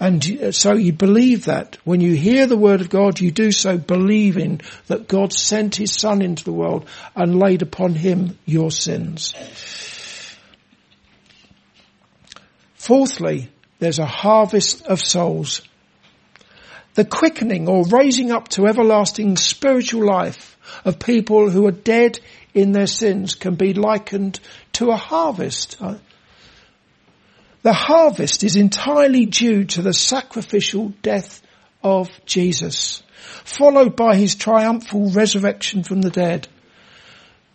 And 0.00 0.38
uh, 0.42 0.50
so 0.50 0.74
you 0.74 0.92
believe 0.92 1.44
that. 1.44 1.78
When 1.84 2.00
you 2.00 2.16
hear 2.16 2.48
the 2.48 2.56
word 2.56 2.80
of 2.80 2.90
God, 2.90 3.20
you 3.20 3.30
do 3.30 3.52
so 3.52 3.78
believing 3.78 4.60
that 4.88 5.06
God 5.06 5.32
sent 5.32 5.76
his 5.76 5.94
son 5.94 6.22
into 6.22 6.42
the 6.42 6.52
world 6.52 6.88
and 7.14 7.38
laid 7.38 7.62
upon 7.62 7.94
him 7.94 8.36
your 8.44 8.72
sins. 8.72 9.32
Fourthly, 12.74 13.48
there's 13.78 14.00
a 14.00 14.04
harvest 14.04 14.84
of 14.86 15.00
souls. 15.00 15.62
The 16.94 17.04
quickening 17.04 17.68
or 17.68 17.84
raising 17.84 18.32
up 18.32 18.48
to 18.48 18.66
everlasting 18.66 19.36
spiritual 19.36 20.04
life 20.04 20.51
of 20.84 20.98
people 20.98 21.50
who 21.50 21.66
are 21.66 21.72
dead 21.72 22.20
in 22.54 22.72
their 22.72 22.86
sins 22.86 23.34
can 23.34 23.54
be 23.54 23.74
likened 23.74 24.40
to 24.74 24.90
a 24.90 24.96
harvest. 24.96 25.76
Uh, 25.80 25.96
the 27.62 27.72
harvest 27.72 28.42
is 28.42 28.56
entirely 28.56 29.26
due 29.26 29.64
to 29.64 29.82
the 29.82 29.94
sacrificial 29.94 30.90
death 31.02 31.42
of 31.82 32.10
Jesus, 32.26 33.02
followed 33.44 33.96
by 33.96 34.16
his 34.16 34.34
triumphal 34.34 35.10
resurrection 35.10 35.82
from 35.84 36.02
the 36.02 36.10
dead. 36.10 36.48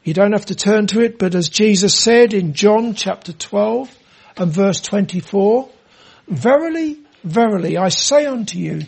You 0.03 0.13
don't 0.13 0.31
have 0.31 0.45
to 0.45 0.55
turn 0.55 0.87
to 0.87 1.01
it, 1.01 1.19
but 1.19 1.35
as 1.35 1.49
Jesus 1.49 1.93
said 1.93 2.33
in 2.33 2.53
John 2.53 2.93
chapter 2.93 3.33
12 3.33 3.93
and 4.37 4.51
verse 4.51 4.79
24, 4.79 5.69
Verily, 6.29 6.97
verily, 7.23 7.77
I 7.77 7.89
say 7.89 8.25
unto 8.25 8.57
you, 8.57 8.83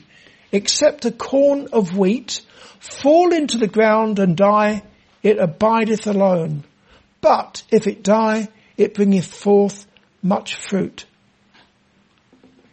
except 0.51 1.05
a 1.05 1.11
corn 1.11 1.67
of 1.71 1.97
wheat 1.97 2.41
fall 2.79 3.33
into 3.33 3.57
the 3.57 3.67
ground 3.67 4.19
and 4.19 4.35
die, 4.35 4.83
it 5.21 5.37
abideth 5.37 6.07
alone. 6.07 6.63
But 7.21 7.63
if 7.69 7.87
it 7.87 8.03
die, 8.03 8.49
it 8.77 8.93
bringeth 8.93 9.27
forth 9.27 9.87
much 10.21 10.55
fruit. 10.55 11.05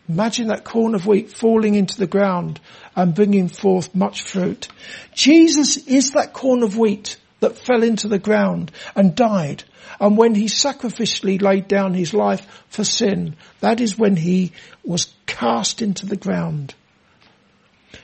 Imagine 0.09 0.49
that 0.49 0.65
corn 0.65 0.95
of 0.95 1.07
wheat 1.07 1.31
falling 1.31 1.75
into 1.75 1.99
the 1.99 2.07
ground 2.07 2.61
and 2.95 3.15
bringing 3.15 3.49
forth 3.49 3.93
much 3.93 4.23
fruit. 4.23 4.69
Jesus 5.15 5.77
is 5.79 6.13
that 6.13 6.33
corn 6.33 6.63
of 6.63 6.79
wheat 6.79 7.17
that 7.41 7.59
fell 7.59 7.83
into 7.83 8.07
the 8.07 8.19
ground 8.19 8.71
and 8.95 9.17
died. 9.17 9.65
And 9.99 10.17
when 10.17 10.35
he 10.35 10.45
sacrificially 10.45 11.43
laid 11.43 11.67
down 11.67 11.95
his 11.95 12.15
life 12.15 12.65
for 12.69 12.85
sin, 12.85 13.35
that 13.61 13.81
is 13.81 13.99
when 13.99 14.15
he 14.17 14.53
was 14.85 15.13
cast 15.27 15.83
into 15.83 16.07
the 16.07 16.17
ground. 16.17 16.75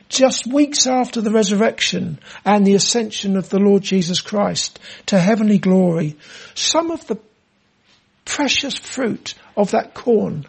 Just 0.08 0.46
weeks 0.46 0.86
after 0.86 1.20
the 1.20 1.30
resurrection 1.30 2.18
and 2.44 2.66
the 2.66 2.74
ascension 2.74 3.36
of 3.36 3.48
the 3.48 3.58
Lord 3.58 3.82
Jesus 3.82 4.20
Christ 4.20 4.78
to 5.06 5.18
heavenly 5.18 5.58
glory, 5.58 6.16
some 6.54 6.90
of 6.90 7.06
the 7.06 7.18
precious 8.24 8.76
fruit 8.76 9.34
of 9.56 9.72
that 9.72 9.94
corn 9.94 10.46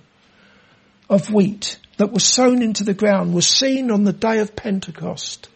of 1.09 1.31
wheat 1.31 1.77
that 1.97 2.11
was 2.11 2.23
sown 2.23 2.61
into 2.61 2.83
the 2.83 2.93
ground 2.93 3.33
was 3.33 3.47
seen 3.47 3.91
on 3.91 4.03
the 4.03 4.13
day 4.13 4.39
of 4.39 4.55
Pentecost. 4.55 5.49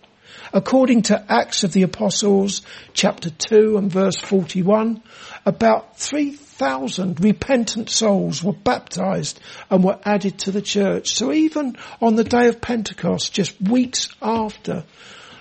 According 0.54 1.04
to 1.04 1.26
Acts 1.32 1.64
of 1.64 1.74
the 1.74 1.84
Apostles, 1.84 2.62
chapter 2.94 3.30
2 3.30 3.78
and 3.78 3.92
verse 3.92 4.18
41, 4.18 5.02
about 5.46 5.98
3,000 5.98 7.24
repentant 7.24 7.90
souls 7.90 8.44
were 8.44 8.54
baptized 8.54 9.40
and 9.70 9.84
were 9.84 10.00
added 10.04 10.40
to 10.40 10.52
the 10.52 10.62
church. 10.62 11.16
So 11.16 11.32
even 11.32 11.78
on 12.02 12.16
the 12.16 12.24
day 12.24 12.48
of 12.48 12.62
Pentecost, 12.62 13.34
just 13.34 13.62
weeks 13.62 14.10
after 14.22 14.86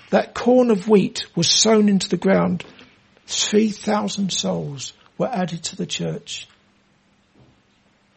that 0.09 0.33
corn 0.33 0.71
of 0.71 0.87
wheat 0.87 1.25
was 1.35 1.49
sown 1.49 1.89
into 1.89 2.09
the 2.09 2.17
ground, 2.17 2.63
3,000 3.27 4.31
souls 4.31 4.93
were 5.17 5.27
added 5.27 5.63
to 5.63 5.75
the 5.75 5.85
church. 5.85 6.47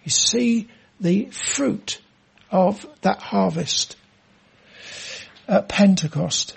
You 0.05 0.11
see 0.11 0.69
the 1.01 1.27
fruit 1.27 2.01
of 2.51 2.87
that 3.03 3.21
harvest 3.21 3.97
at 5.49 5.69
Pentecost. 5.69 6.57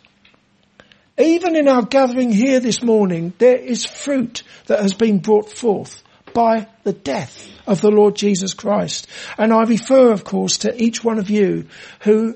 Even 1.18 1.56
in 1.56 1.68
our 1.68 1.84
gathering 1.84 2.32
here 2.32 2.60
this 2.60 2.82
morning, 2.82 3.34
there 3.38 3.58
is 3.58 3.86
fruit 3.86 4.44
that 4.66 4.80
has 4.80 4.94
been 4.94 5.20
brought 5.20 5.50
forth 5.50 6.04
by 6.34 6.68
the 6.84 6.94
death 6.94 7.48
of 7.68 7.82
the 7.82 7.92
Lord 7.92 8.16
Jesus 8.16 8.54
Christ. 8.54 9.08
And 9.38 9.54
I 9.54 9.64
refer, 9.64 10.12
of 10.12 10.24
course, 10.24 10.60
to 10.60 10.84
each 10.84 11.04
one 11.04 11.20
of 11.20 11.30
you 11.30 11.68
who 12.02 12.36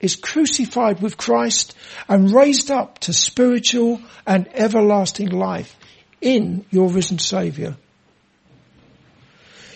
is 0.00 0.14
crucified 0.14 1.00
with 1.02 1.16
Christ 1.16 1.74
and 2.08 2.30
raised 2.30 2.70
up 2.70 3.00
to 3.00 3.12
spiritual 3.12 4.00
and 4.26 4.48
everlasting 4.54 5.30
life 5.30 5.76
in 6.20 6.64
your 6.70 6.88
risen 6.88 7.18
Saviour. 7.18 7.76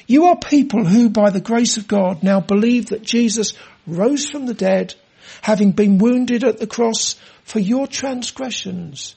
You 0.06 0.26
are 0.26 0.36
people 0.36 0.84
who, 0.84 1.08
by 1.08 1.30
the 1.30 1.40
grace 1.40 1.76
of 1.76 1.88
God, 1.88 2.22
now 2.22 2.40
believe 2.40 2.90
that 2.90 3.02
Jesus 3.02 3.54
rose 3.86 4.28
from 4.28 4.46
the 4.46 4.54
dead, 4.54 4.94
having 5.40 5.72
been 5.72 5.98
wounded 5.98 6.44
at 6.44 6.58
the 6.58 6.66
cross 6.66 7.16
for 7.44 7.58
your 7.58 7.86
transgressions. 7.86 9.16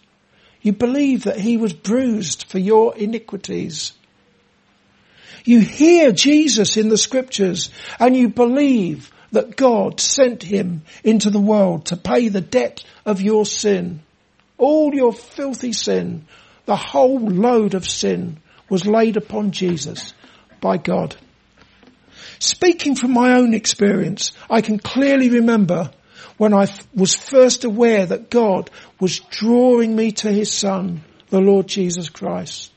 You 0.62 0.74
believe 0.74 1.26
that 1.26 1.40
he 1.40 1.58
was 1.58 1.74
bruised 1.74 2.48
for 2.48 2.58
your 2.58 2.96
iniquities. 2.96 3.94
You 5.44 5.60
hear 5.60 6.12
Jesus 6.12 6.76
in 6.76 6.90
the 6.90 6.98
scriptures 6.98 7.70
and 8.00 8.16
you 8.16 8.30
believe 8.30 9.12
that 9.32 9.56
God 9.56 10.00
sent 10.00 10.42
him 10.42 10.84
into 11.04 11.30
the 11.30 11.40
world 11.40 11.88
to 11.88 11.98
pay 11.98 12.30
the 12.30 12.42
debt 12.42 12.84
of 13.06 13.22
your 13.22 13.46
sin. 13.46 14.02
All 14.58 14.94
your 14.94 15.14
filthy 15.14 15.74
sin, 15.74 16.26
the 16.66 16.76
whole 16.76 17.20
load 17.20 17.76
of 17.76 17.88
sin 17.88 18.40
was 18.70 18.88
laid 18.88 19.18
upon 19.18 19.52
Jesus 19.52 20.14
by 20.62 20.78
God. 20.78 21.16
Speaking 22.40 22.96
from 22.96 23.14
my 23.14 23.38
own 23.38 23.54
experience, 23.54 24.32
I 24.50 24.62
can 24.62 24.80
clearly 24.80 25.30
remember 25.30 25.92
when 26.38 26.54
I 26.54 26.68
was 26.94 27.16
first 27.16 27.64
aware 27.64 28.06
that 28.06 28.30
God 28.30 28.70
was 29.00 29.20
drawing 29.20 29.96
me 29.96 30.12
to 30.14 30.32
his 30.32 30.52
son, 30.52 31.04
the 31.30 31.40
Lord 31.40 31.68
Jesus 31.68 32.10
Christ. 32.10 32.72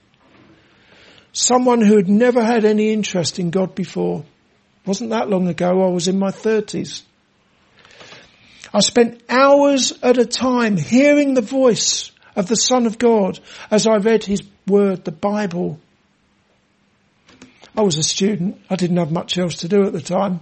Someone 1.33 1.81
who 1.81 1.97
had 1.97 2.09
never 2.09 2.45
had 2.45 2.65
any 2.65 2.93
interest 2.93 3.39
in 3.39 3.51
God 3.51 3.75
before. 3.75 4.25
Wasn't 4.87 5.11
that 5.11 5.29
long 5.29 5.49
ago, 5.49 5.87
I 5.87 5.91
was 5.91 6.09
in 6.09 6.19
my 6.19 6.31
thirties. 6.31 7.05
I 8.73 8.81
spent 8.81 9.23
hours 9.29 9.99
at 10.03 10.19
a 10.19 10.27
time 10.27 10.77
hearing 10.77 11.35
the 11.35 11.43
voice 11.43 12.13
of 12.37 12.49
the 12.49 12.57
Son 12.57 12.87
of 12.87 12.99
God 12.99 13.41
as 13.71 13.87
I 13.87 13.97
read 13.97 14.25
His 14.25 14.43
Word, 14.67 15.05
the 15.05 15.13
Bible. 15.13 15.81
I 17.77 17.83
was 17.83 17.97
a 17.97 18.03
student. 18.03 18.61
I 18.69 18.77
didn't 18.77 18.97
have 18.97 19.13
much 19.13 19.39
else 19.39 19.57
to 19.57 19.69
do 19.69 19.85
at 19.85 19.93
the 19.93 20.01
time. 20.01 20.41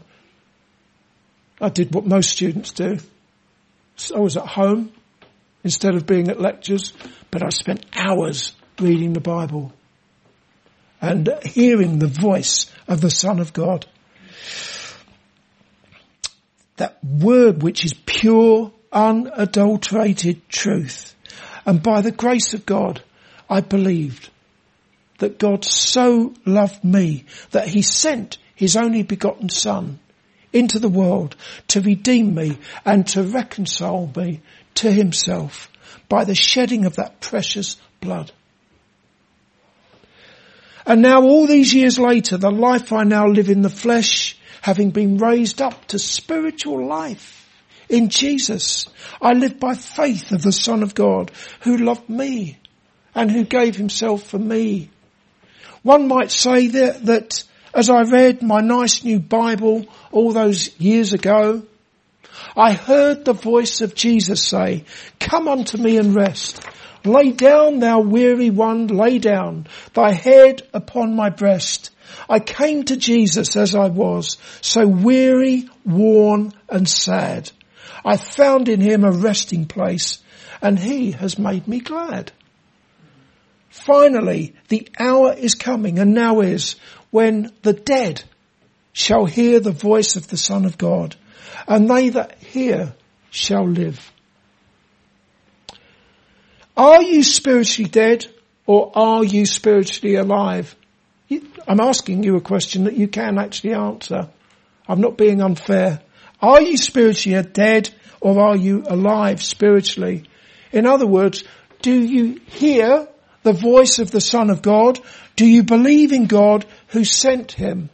I 1.60 1.68
did 1.68 1.94
what 1.94 2.06
most 2.06 2.30
students 2.30 2.72
do. 2.72 2.98
So 3.96 4.16
I 4.16 4.20
was 4.20 4.36
at 4.36 4.46
home 4.46 4.92
instead 5.64 5.94
of 5.94 6.06
being 6.06 6.28
at 6.28 6.40
lectures, 6.40 6.92
but 7.30 7.42
I 7.42 7.48
spent 7.48 7.86
hours 7.94 8.54
reading 8.78 9.14
the 9.14 9.20
Bible 9.20 9.72
and 11.00 11.28
hearing 11.44 11.98
the 11.98 12.06
voice 12.06 12.70
of 12.88 13.00
the 13.00 13.10
Son 13.10 13.40
of 13.40 13.52
God. 13.52 13.86
That 16.76 17.02
word 17.02 17.62
which 17.62 17.84
is 17.84 17.94
pure, 17.94 18.72
unadulterated 18.92 20.48
truth. 20.48 21.14
And 21.64 21.82
by 21.82 22.02
the 22.02 22.12
grace 22.12 22.54
of 22.54 22.66
God, 22.66 23.02
I 23.48 23.60
believed 23.60 24.28
that 25.18 25.38
God 25.38 25.64
so 25.64 26.34
loved 26.44 26.84
me 26.84 27.24
that 27.52 27.68
he 27.68 27.82
sent 27.82 28.38
his 28.54 28.76
only 28.76 29.02
begotten 29.02 29.48
son 29.48 29.98
into 30.52 30.78
the 30.78 30.88
world 30.88 31.36
to 31.68 31.80
redeem 31.80 32.34
me 32.34 32.58
and 32.84 33.06
to 33.08 33.22
reconcile 33.22 34.10
me 34.16 34.40
to 34.74 34.90
himself 34.90 35.70
by 36.08 36.24
the 36.24 36.34
shedding 36.34 36.84
of 36.84 36.96
that 36.96 37.20
precious 37.20 37.76
blood. 38.00 38.32
And 40.86 41.02
now 41.02 41.22
all 41.22 41.46
these 41.46 41.74
years 41.74 41.98
later, 41.98 42.36
the 42.36 42.50
life 42.50 42.92
I 42.92 43.02
now 43.02 43.26
live 43.26 43.50
in 43.50 43.62
the 43.62 43.70
flesh, 43.70 44.38
having 44.62 44.90
been 44.90 45.18
raised 45.18 45.60
up 45.60 45.86
to 45.86 45.98
spiritual 45.98 46.86
life 46.86 47.48
in 47.88 48.08
Jesus, 48.08 48.88
I 49.20 49.32
live 49.32 49.58
by 49.58 49.74
faith 49.74 50.32
of 50.32 50.42
the 50.42 50.52
Son 50.52 50.82
of 50.82 50.94
God 50.94 51.32
who 51.60 51.76
loved 51.76 52.08
me 52.08 52.58
and 53.14 53.30
who 53.30 53.44
gave 53.44 53.76
himself 53.76 54.24
for 54.24 54.38
me 54.38 54.90
one 55.86 56.08
might 56.08 56.32
say 56.32 56.66
that, 56.66 57.06
that 57.06 57.44
as 57.76 57.90
I 57.90 58.04
read 58.04 58.42
my 58.42 58.62
nice 58.62 59.04
new 59.04 59.20
Bible 59.20 59.84
all 60.10 60.32
those 60.32 60.74
years 60.80 61.12
ago, 61.12 61.62
I 62.56 62.72
heard 62.72 63.26
the 63.26 63.34
voice 63.34 63.82
of 63.82 63.94
Jesus 63.94 64.42
say, 64.42 64.84
come 65.20 65.46
unto 65.46 65.76
me 65.76 65.98
and 65.98 66.14
rest. 66.14 66.66
Lay 67.04 67.32
down, 67.32 67.80
thou 67.80 68.00
weary 68.00 68.48
one, 68.48 68.86
lay 68.86 69.18
down, 69.18 69.66
thy 69.92 70.12
head 70.12 70.62
upon 70.72 71.14
my 71.14 71.28
breast. 71.28 71.90
I 72.30 72.40
came 72.40 72.84
to 72.84 72.96
Jesus 72.96 73.56
as 73.56 73.74
I 73.74 73.88
was, 73.88 74.38
so 74.62 74.86
weary, 74.86 75.68
worn 75.84 76.54
and 76.70 76.88
sad. 76.88 77.50
I 78.06 78.16
found 78.16 78.70
in 78.70 78.80
him 78.80 79.04
a 79.04 79.12
resting 79.12 79.66
place 79.66 80.20
and 80.62 80.78
he 80.78 81.12
has 81.12 81.38
made 81.38 81.68
me 81.68 81.80
glad. 81.80 82.32
Finally, 83.68 84.54
the 84.68 84.88
hour 84.98 85.34
is 85.34 85.54
coming 85.54 85.98
and 85.98 86.14
now 86.14 86.40
is 86.40 86.76
when 87.16 87.50
the 87.62 87.72
dead 87.72 88.22
shall 88.92 89.24
hear 89.24 89.58
the 89.58 89.72
voice 89.72 90.16
of 90.16 90.28
the 90.28 90.36
Son 90.36 90.66
of 90.66 90.76
God 90.76 91.16
and 91.66 91.88
they 91.88 92.10
that 92.10 92.34
hear 92.40 92.94
shall 93.30 93.66
live. 93.66 94.12
Are 96.76 97.02
you 97.02 97.22
spiritually 97.22 97.88
dead 97.88 98.26
or 98.66 98.92
are 98.94 99.24
you 99.24 99.46
spiritually 99.46 100.16
alive? 100.16 100.76
I'm 101.66 101.80
asking 101.80 102.22
you 102.22 102.36
a 102.36 102.42
question 102.42 102.84
that 102.84 102.98
you 102.98 103.08
can 103.08 103.38
actually 103.38 103.72
answer. 103.72 104.28
I'm 104.86 105.00
not 105.00 105.16
being 105.16 105.40
unfair. 105.40 106.02
Are 106.42 106.60
you 106.60 106.76
spiritually 106.76 107.42
dead 107.50 107.88
or 108.20 108.38
are 108.38 108.56
you 108.56 108.84
alive 108.86 109.42
spiritually? 109.42 110.24
In 110.70 110.84
other 110.84 111.06
words, 111.06 111.44
do 111.80 111.98
you 111.98 112.42
hear 112.44 113.08
the 113.42 113.54
voice 113.54 114.00
of 114.00 114.10
the 114.10 114.20
Son 114.20 114.50
of 114.50 114.60
God? 114.60 115.00
Do 115.36 115.46
you 115.46 115.62
believe 115.62 116.12
in 116.12 116.26
God 116.26 116.64
who 116.88 117.04
sent 117.04 117.52
him? 117.52 117.90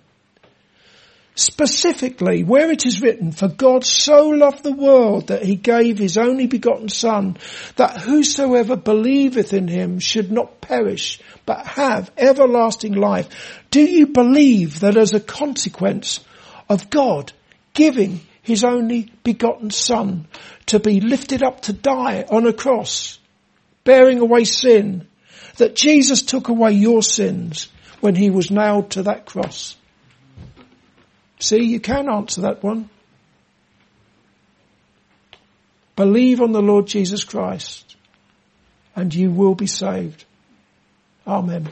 Specifically, 1.35 2.45
where 2.45 2.71
it 2.71 2.85
is 2.85 3.01
written, 3.01 3.33
for 3.33 3.49
God 3.49 3.87
so 3.87 4.29
loved 4.29 4.63
the 4.63 4.73
world 4.73 5.29
that 5.29 5.43
he 5.43 5.55
gave 5.55 5.97
his 5.97 6.19
only 6.19 6.47
begotten 6.47 6.91
son, 6.91 7.39
that 7.77 8.03
whosoever 8.03 8.77
believeth 8.77 9.55
in 9.55 9.67
him 9.67 9.99
should 9.99 10.31
not 10.31 10.61
perish, 10.61 11.21
but 11.47 11.67
have 11.67 12.11
everlasting 12.19 12.93
life. 12.93 13.63
Do 13.71 13.81
you 13.81 14.09
believe 14.09 14.81
that 14.81 14.99
as 14.99 15.15
a 15.15 15.21
consequence 15.21 16.21
of 16.69 16.91
God 16.91 17.33
giving 17.73 18.21
his 18.43 18.63
only 18.63 19.11
begotten 19.25 19.71
son 19.71 20.27
to 20.67 20.81
be 20.81 21.01
lifted 21.01 21.43
up 21.43 21.63
to 21.63 21.73
die 21.73 22.27
on 22.29 22.47
a 22.47 22.53
cross, 22.53 23.19
bearing 23.85 24.19
away 24.19 24.45
sin, 24.45 25.07
that 25.57 25.77
Jesus 25.77 26.21
took 26.21 26.49
away 26.49 26.73
your 26.73 27.03
sins 27.03 27.69
when 28.03 28.17
he 28.17 28.31
was 28.31 28.51
nailed 28.51 28.91
to 28.91 29.05
that 29.05 29.25
cross? 29.27 29.77
See, 31.39 31.63
you 31.63 31.81
can 31.81 32.11
answer 32.11 32.43
that 32.43 32.63
one. 32.63 32.91
Believe 35.95 36.41
on 36.41 36.53
the 36.53 36.63
Lord 36.63 36.87
Jesus 36.87 37.23
Christ 37.23 37.97
and 38.97 39.15
you 39.15 39.31
will 39.31 39.55
be 39.55 39.67
saved. 39.67 40.25
Amen. 41.27 41.69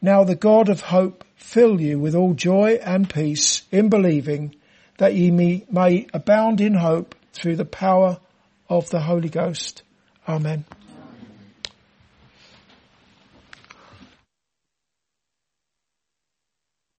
Now 0.00 0.24
the 0.24 0.36
God 0.36 0.68
of 0.68 0.80
hope 0.80 1.24
fill 1.36 1.80
you 1.80 1.98
with 1.98 2.14
all 2.14 2.34
joy 2.34 2.80
and 2.82 3.08
peace 3.08 3.62
in 3.70 3.88
believing 3.88 4.54
that 4.98 5.14
ye 5.14 5.30
may, 5.30 5.64
may 5.70 6.06
abound 6.14 6.60
in 6.60 6.74
hope 6.74 7.14
through 7.32 7.56
the 7.56 7.64
power 7.64 8.18
of 8.68 8.88
the 8.90 9.00
Holy 9.00 9.28
Ghost. 9.28 9.82
Amen. 10.28 10.64